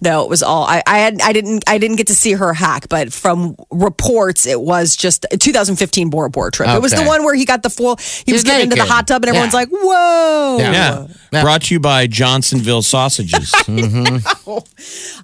No, 0.01 0.25
it 0.25 0.29
was 0.29 0.43
all 0.43 0.65
I, 0.65 0.83
I 0.89 0.99
had. 0.99 1.21
I 1.21 1.33
didn't. 1.33 1.63
I 1.69 1.79
didn't 1.79 1.95
get 1.97 2.09
to 2.09 2.17
see 2.17 2.33
her 2.33 2.53
hack, 2.53 2.89
but 2.89 3.13
from 3.13 3.55
reports, 3.71 4.45
it 4.45 4.61
was 4.61 4.97
just 4.97 5.25
a 5.31 5.37
2015 5.37 6.11
Bora 6.11 6.31
Bora 6.31 6.51
trip. 6.51 6.69
It 6.69 6.83
was 6.83 6.91
the 6.91 6.99
Okay. 6.99 7.07
one 7.07 7.23
where 7.23 7.35
he 7.37 7.45
got 7.45 7.63
the 7.63 7.71
full. 7.71 7.95
He 7.97 8.33
was 8.33 8.41
He's 8.41 8.43
getting 8.43 8.65
into 8.65 8.75
the 8.75 8.81
naked. 8.83 8.93
hot 8.93 9.07
tub, 9.07 9.23
and 9.23 9.29
everyone's 9.29 9.53
Yeah. 9.53 9.61
like, 9.61 9.69
"Whoa!" 9.69 10.57
Yeah. 10.59 10.73
Yeah. 10.73 11.07
Yeah. 11.33 11.43
Brought 11.43 11.63
to 11.65 11.75
you 11.75 11.79
by 11.79 12.09
Johnsonville 12.09 12.83
Sausages. 12.83 13.53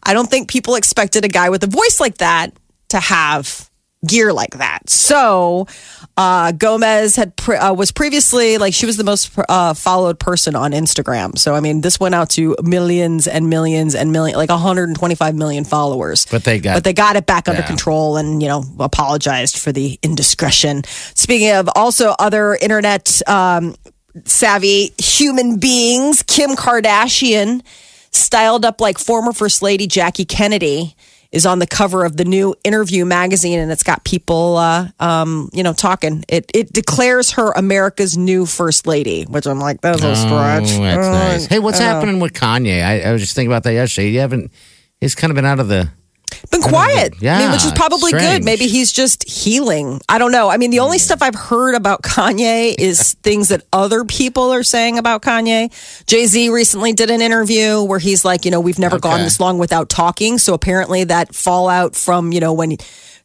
I 0.05 0.13
don't 0.13 0.31
think 0.31 0.49
people 0.49 0.77
expected 0.77 1.25
a 1.25 1.29
guy 1.29 1.49
with 1.51 1.65
a 1.65 1.67
voice 1.69 1.99
like 1.99 2.19
that 2.19 2.53
to 2.91 3.01
have 3.01 3.68
gear 4.07 4.33
like 4.33 4.53
that. 4.59 4.89
So 4.89 5.67
uh, 6.17 6.53
Gomez 6.53 7.17
had 7.17 7.35
pre- 7.37 7.57
uh, 7.57 7.73
was 7.75 7.91
previously 7.91 8.57
like 8.59 8.73
she 8.75 8.87
was 8.87 8.97
the 8.97 9.05
most 9.05 9.31
uh, 9.49 9.75
followed 9.75 10.19
person 10.21 10.55
on 10.55 10.73
Instagram. 10.73 11.37
So 11.39 11.55
I 11.55 11.61
mean, 11.61 11.81
this 11.81 11.99
went 11.99 12.15
out 12.15 12.31
to 12.31 12.55
millions 12.63 13.27
and 13.27 13.51
millions 13.51 13.95
and 13.95 14.13
million, 14.13 14.37
like 14.37 14.51
125 14.51 15.35
million 15.35 15.65
followers. 15.65 16.27
But 16.31 16.45
they 16.45 16.61
got- 16.61 16.75
but 16.75 16.85
they 16.85 16.93
got 16.93 17.17
it 17.17 17.27
back 17.27 17.49
under 17.49 17.63
control 17.63 18.17
and 18.17 18.41
you 18.43 18.49
know 18.49 18.63
apologized 18.79 19.59
for 19.59 19.73
the 19.73 19.99
indiscretion. 20.03 20.85
Speaking 21.15 21.51
of 21.53 21.69
also 21.75 22.15
other 22.19 22.55
internet. 22.55 23.21
Um, 23.29 23.75
savvy 24.25 24.93
human 24.99 25.59
beings. 25.59 26.23
Kim 26.25 26.51
Kardashian, 26.57 27.63
styled 28.11 28.65
up 28.65 28.81
like 28.81 28.99
former 28.99 29.33
First 29.33 29.63
Lady 29.63 29.87
Jackie 29.87 30.25
Kennedy, 30.25 30.97
is 31.31 31.45
on 31.45 31.59
the 31.59 31.67
cover 31.67 32.05
of 32.05 32.17
the 32.17 32.25
new 32.25 32.55
Interview 32.65 33.05
magazine, 33.05 33.59
and 33.59 33.71
it's 33.71 33.83
got 33.83 34.03
people, 34.05 34.57
uh, 34.57 34.89
um, 34.99 35.51
you 35.53 35.63
know, 35.63 35.73
talking. 35.75 36.25
It 36.29 36.51
it 36.55 36.73
declares 36.73 37.33
her 37.33 37.53
America's 37.53 38.17
new 38.17 38.47
First 38.47 38.87
Lady, 38.87 39.25
which 39.25 39.47
I'm 39.47 39.61
like, 39.61 39.81
that's 39.83 40.03
a 40.03 40.17
stretch. 40.17 40.73
Oh, 40.73 40.83
that's 40.83 41.07
Uh, 41.07 41.13
nice. 41.13 41.47
Hey, 41.47 41.59
what's 41.59 41.79
happening 41.79 42.19
with 42.21 42.33
Kanye? 42.33 42.83
I, 42.83 43.01
I 43.01 43.13
was 43.13 43.21
just 43.21 43.35
thinking 43.35 43.51
about 43.53 43.65
that 43.65 43.73
yesterday. 43.75 44.11
You 44.11 44.21
haven't. 44.21 44.51
He's 45.01 45.15
kind 45.15 45.31
of 45.31 45.35
been 45.35 45.45
out 45.45 45.61
of 45.61 45.69
the. 45.69 45.91
Been 46.51 46.63
quiet. 46.63 47.13
I 47.13 47.17
mean, 47.17 47.19
Yeah, 47.21 47.53
which 47.53 47.65
is 47.65 47.73
probably 47.73 48.11
strange. 48.11 48.39
good. 48.39 48.45
Maybe 48.45 48.67
he's 48.67 48.93
just 48.93 49.29
healing. 49.29 50.01
I 50.09 50.19
don't 50.19 50.33
know. 50.33 50.49
I 50.49 50.57
mean, 50.57 50.71
the 50.71 50.81
only 50.81 50.99
mm. 50.99 51.03
stuff 51.03 51.23
I've 51.23 51.35
heard 51.35 51.75
about 51.75 52.03
Kanye 52.03 52.75
is 52.79 53.15
things 53.23 53.49
that 53.49 53.63
other 53.73 54.05
people 54.05 54.53
are 54.53 54.63
saying 54.63 54.99
about 54.99 55.23
Kanye. 55.23 55.71
Jay 56.07 56.27
Z 56.27 56.49
recently 56.51 56.93
did 56.93 57.11
an 57.11 57.21
interview 57.21 57.83
where 57.83 57.99
he's 57.99 58.25
like, 58.25 58.45
you 58.45 58.51
know, 58.51 58.61
we've 58.61 58.79
never 58.79 58.99
gone 58.99 59.21
this 59.21 59.41
long 59.41 59.59
without 59.59 59.89
talking. 59.89 60.39
So 60.39 60.55
apparently 60.55 61.05
that 61.05 61.35
fallout 61.35 61.95
from, 61.95 62.33
you 62.33 62.41
know, 62.41 62.53
when 62.53 62.77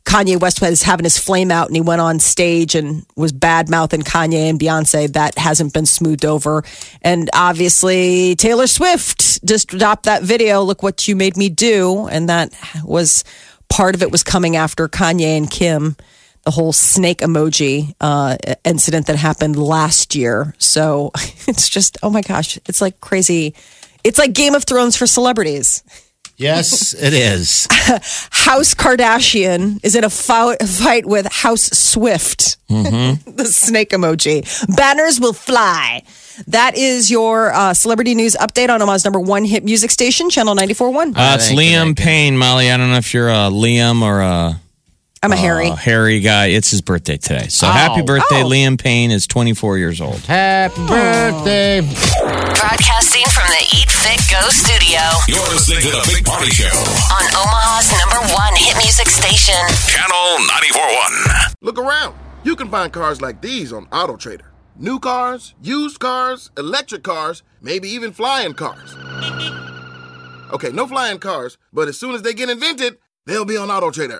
Kanye 0.06 0.40
West 0.40 0.62
was 0.62 0.84
having 0.84 1.06
his 1.06 1.18
flame 1.18 1.50
out 1.50 1.68
and 1.68 1.76
he 1.76 1.82
went 1.82 2.02
on 2.02 2.20
stage 2.20 2.76
and 2.76 3.06
was 3.16 3.32
bad 3.32 3.70
mouthing 3.70 4.02
Kanye 4.02 4.50
and 4.50 4.60
Beyonce, 4.60 5.12
that 5.14 5.38
hasn't 5.38 5.74
been 5.74 5.86
smoothed 5.86 6.26
over. 6.26 6.64
And 7.02 7.30
obviously, 7.34 8.36
Taylor 8.36 8.68
Swift 8.68 9.44
just 9.46 9.70
dropped 9.70 10.06
that 10.06 10.24
video, 10.24 10.62
Look 10.62 10.84
What 10.84 11.08
You 11.08 11.16
Made 11.16 11.38
Me 11.38 11.50
Do. 11.50 12.08
And 12.08 12.30
that 12.30 12.54
was 12.84 13.24
part 13.70 13.96
of 13.96 14.04
it 14.04 14.12
was 14.12 14.24
coming 14.24 14.56
after 14.56 14.88
Kanye 14.88 15.38
and 15.38 15.50
Kim. 15.50 15.96
The 16.44 16.52
whole 16.52 16.74
snake 16.74 17.20
emoji 17.20 17.96
uh, 18.02 18.36
incident 18.66 19.08
that 19.08 19.16
happened 19.16 19.56
last 19.56 20.14
year. 20.14 20.54
So 20.58 21.12
it's 21.48 21.70
just, 21.70 21.98
oh 22.04 22.10
my 22.10 22.22
gosh, 22.22 22.60
it's 22.66 22.82
like 22.82 23.00
crazy. 23.00 23.56
It's 24.04 24.20
like 24.20 24.34
Game 24.34 24.54
of 24.54 24.66
Thrones 24.66 24.98
for 24.98 25.08
celebrities. 25.08 25.84
Yes, 26.44 26.94
it 26.94 27.14
is. 27.14 27.68
House 27.72 28.74
Kardashian 28.74 29.80
is 29.84 29.96
in 29.96 30.04
a 30.04 30.10
fou- 30.10 30.56
fight 30.58 31.06
with 31.06 31.26
House 31.32 31.64
Swift. 31.64 32.58
the 32.68 33.46
snake 33.46 33.92
emoji. 33.92 34.44
Banners 34.76 35.20
will 35.20 35.34
fly. 35.34 36.04
That 36.48 36.76
is 36.76 37.12
your 37.12 37.54
uh, 37.54 37.74
celebrity 37.74 38.16
news 38.16 38.36
update 38.36 38.70
on 38.70 38.82
Omaha's 38.82 39.04
number 39.06 39.20
one 39.20 39.46
hit 39.46 39.64
music 39.64 39.92
station, 39.92 40.30
Channel 40.30 40.56
94.1. 40.56 41.14
Uh, 41.16 41.36
it's 41.36 41.52
Liam. 41.52 41.96
Payne, 41.96 42.38
Molly. 42.38 42.72
I 42.72 42.78
don't 42.78 42.90
know 42.90 42.98
if 42.98 43.14
you're 43.14 43.30
a 43.30 43.50
Liam 43.52 44.02
or 44.02 44.22
a, 44.22 44.60
I'm 45.24 45.32
a 45.32 45.38
Harry. 45.38 45.70
a 45.70 45.76
Harry 45.78 46.20
guy. 46.20 46.48
It's 46.48 46.70
his 46.70 46.82
birthday 46.82 47.16
today. 47.16 47.48
So 47.48 47.66
oh. 47.66 47.72
happy 47.72 48.02
birthday. 48.02 48.44
Oh. 48.44 48.50
Liam 48.50 48.78
Payne 48.78 49.10
is 49.10 49.26
24 49.26 49.78
years 49.78 50.02
old. 50.02 50.20
Happy 50.20 50.86
birthday. 50.86 51.80
Broadcasting 51.80 53.24
from 53.32 53.48
the 53.48 53.64
Eat 53.72 53.90
Fit 53.90 54.20
Go 54.30 54.42
studio 54.50 55.00
You're 55.30 55.48
listening 55.48 55.80
to 55.80 55.92
the 55.92 56.12
Big 56.14 56.26
Party 56.26 56.52
Show. 56.52 56.68
on 56.68 57.24
Omaha's 57.40 57.90
number 58.04 58.34
one 58.34 58.54
hit 58.58 58.76
music 58.76 59.08
station. 59.08 59.56
Channel 59.88 60.46
94.1. 60.46 61.54
Look 61.62 61.80
around. 61.80 62.18
You 62.44 62.58
can 62.58 62.68
find 62.68 62.92
cars 62.92 63.22
like 63.22 63.42
these 63.42 63.72
on 63.72 63.86
AutoTrader. 63.88 64.48
New 64.76 65.00
cars, 65.00 65.56
used 65.62 66.02
cars, 66.02 66.52
electric 66.58 67.04
cars, 67.04 67.44
maybe 67.62 67.88
even 67.88 68.12
flying 68.12 68.56
cars. 68.56 68.94
Okay, 70.52 70.72
no 70.74 70.86
flying 70.86 71.20
cars, 71.20 71.58
but 71.72 71.88
as 71.88 71.98
soon 71.98 72.14
as 72.14 72.24
they 72.24 72.34
get 72.34 72.50
invented, 72.50 72.98
they'll 73.26 73.46
be 73.46 73.56
on 73.56 73.70
AutoTrader. 73.70 74.20